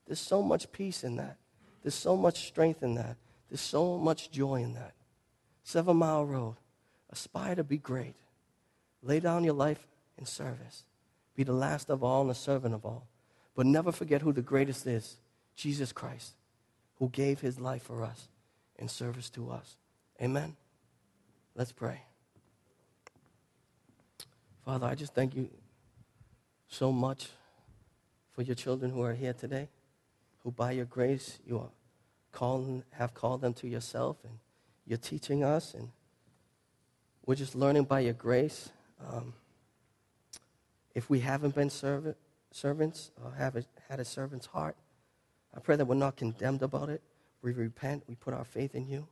There's 0.07 0.19
so 0.19 0.41
much 0.41 0.71
peace 0.71 1.03
in 1.03 1.15
that. 1.17 1.37
There's 1.83 1.95
so 1.95 2.15
much 2.15 2.47
strength 2.47 2.83
in 2.83 2.95
that. 2.95 3.17
There's 3.49 3.61
so 3.61 3.97
much 3.97 4.31
joy 4.31 4.61
in 4.61 4.73
that. 4.73 4.93
Seven 5.63 5.97
Mile 5.97 6.25
Road. 6.25 6.55
Aspire 7.09 7.55
to 7.55 7.63
be 7.63 7.77
great. 7.77 8.15
Lay 9.01 9.19
down 9.19 9.43
your 9.43 9.53
life 9.53 9.85
in 10.17 10.25
service. 10.25 10.85
Be 11.35 11.43
the 11.43 11.53
last 11.53 11.89
of 11.89 12.03
all 12.03 12.21
and 12.21 12.29
the 12.29 12.35
servant 12.35 12.73
of 12.73 12.85
all. 12.85 13.07
But 13.55 13.65
never 13.65 13.91
forget 13.91 14.21
who 14.21 14.31
the 14.31 14.41
greatest 14.41 14.87
is 14.87 15.17
Jesus 15.55 15.91
Christ, 15.91 16.33
who 17.01 17.09
gave 17.09 17.41
his 17.41 17.59
life 17.59 17.81
for 17.81 18.03
us 18.03 18.27
in 18.77 18.87
service 18.87 19.27
to 19.31 19.49
us. 19.49 19.75
Amen. 20.21 20.55
Let's 21.55 21.71
pray. 21.71 22.03
Father, 24.63 24.85
I 24.85 24.93
just 24.93 25.15
thank 25.15 25.35
you 25.35 25.49
so 26.67 26.91
much 26.91 27.29
for 28.29 28.43
your 28.43 28.53
children 28.53 28.91
who 28.91 29.01
are 29.01 29.15
here 29.15 29.33
today, 29.33 29.67
who 30.43 30.51
by 30.51 30.73
your 30.73 30.85
grace 30.85 31.39
you 31.43 31.57
are 31.57 31.71
calling, 32.31 32.83
have 32.91 33.15
called 33.15 33.41
them 33.41 33.55
to 33.55 33.67
yourself, 33.67 34.17
and 34.23 34.37
you're 34.85 34.99
teaching 34.99 35.43
us, 35.43 35.73
and 35.73 35.89
we're 37.25 37.33
just 37.33 37.55
learning 37.55 37.85
by 37.85 38.01
your 38.01 38.13
grace. 38.13 38.69
Um, 39.11 39.33
if 40.93 41.09
we 41.09 41.21
haven't 41.21 41.55
been 41.55 41.71
servant, 41.71 42.15
servants, 42.51 43.09
uh, 43.25 43.31
have 43.31 43.55
a, 43.55 43.65
had 43.89 43.99
a 43.99 44.05
servant's 44.05 44.45
heart. 44.45 44.75
I 45.55 45.59
pray 45.59 45.75
that 45.75 45.85
we're 45.85 45.95
not 45.95 46.15
condemned 46.15 46.61
about 46.61 46.89
it. 46.89 47.01
We 47.41 47.53
repent, 47.53 48.03
we 48.07 48.15
put 48.15 48.33
our 48.33 48.45
faith 48.45 48.75
in 48.75 48.87
you, 48.87 49.07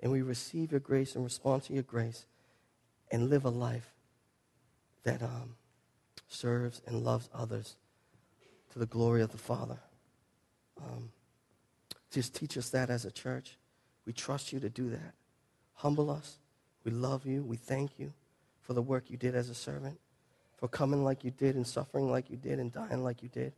and 0.00 0.12
we 0.12 0.22
receive 0.22 0.70
your 0.70 0.80
grace 0.80 1.14
and 1.14 1.24
respond 1.24 1.64
to 1.64 1.72
your 1.72 1.82
grace 1.82 2.26
and 3.10 3.30
live 3.30 3.44
a 3.44 3.50
life 3.50 3.94
that 5.04 5.22
um, 5.22 5.56
serves 6.28 6.82
and 6.86 7.04
loves 7.04 7.28
others 7.34 7.76
to 8.72 8.78
the 8.78 8.86
glory 8.86 9.22
of 9.22 9.32
the 9.32 9.38
Father. 9.38 9.78
Um, 10.80 11.10
just 12.10 12.34
teach 12.34 12.56
us 12.56 12.70
that 12.70 12.90
as 12.90 13.04
a 13.04 13.10
church. 13.10 13.56
We 14.04 14.12
trust 14.12 14.52
you 14.52 14.60
to 14.60 14.68
do 14.68 14.90
that. 14.90 15.14
Humble 15.74 16.10
us. 16.10 16.38
We 16.84 16.90
love 16.90 17.26
you. 17.26 17.42
We 17.42 17.56
thank 17.56 17.98
you 17.98 18.12
for 18.60 18.74
the 18.74 18.82
work 18.82 19.10
you 19.10 19.16
did 19.16 19.34
as 19.34 19.48
a 19.48 19.54
servant 19.54 19.98
for 20.58 20.68
coming 20.68 21.04
like 21.04 21.24
you 21.24 21.30
did 21.30 21.54
and 21.54 21.66
suffering 21.66 22.10
like 22.10 22.30
you 22.30 22.36
did 22.36 22.58
and 22.58 22.72
dying 22.72 23.02
like 23.02 23.22
you 23.22 23.28
did 23.28 23.52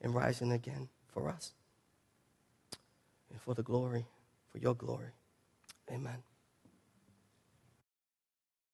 and 0.00 0.14
rising 0.14 0.52
again 0.52 0.88
for 1.16 1.30
us 1.30 1.52
and 3.30 3.40
for 3.40 3.54
the 3.54 3.62
glory, 3.62 4.04
for 4.52 4.58
your 4.58 4.74
glory. 4.74 5.12
Amen. 5.90 6.35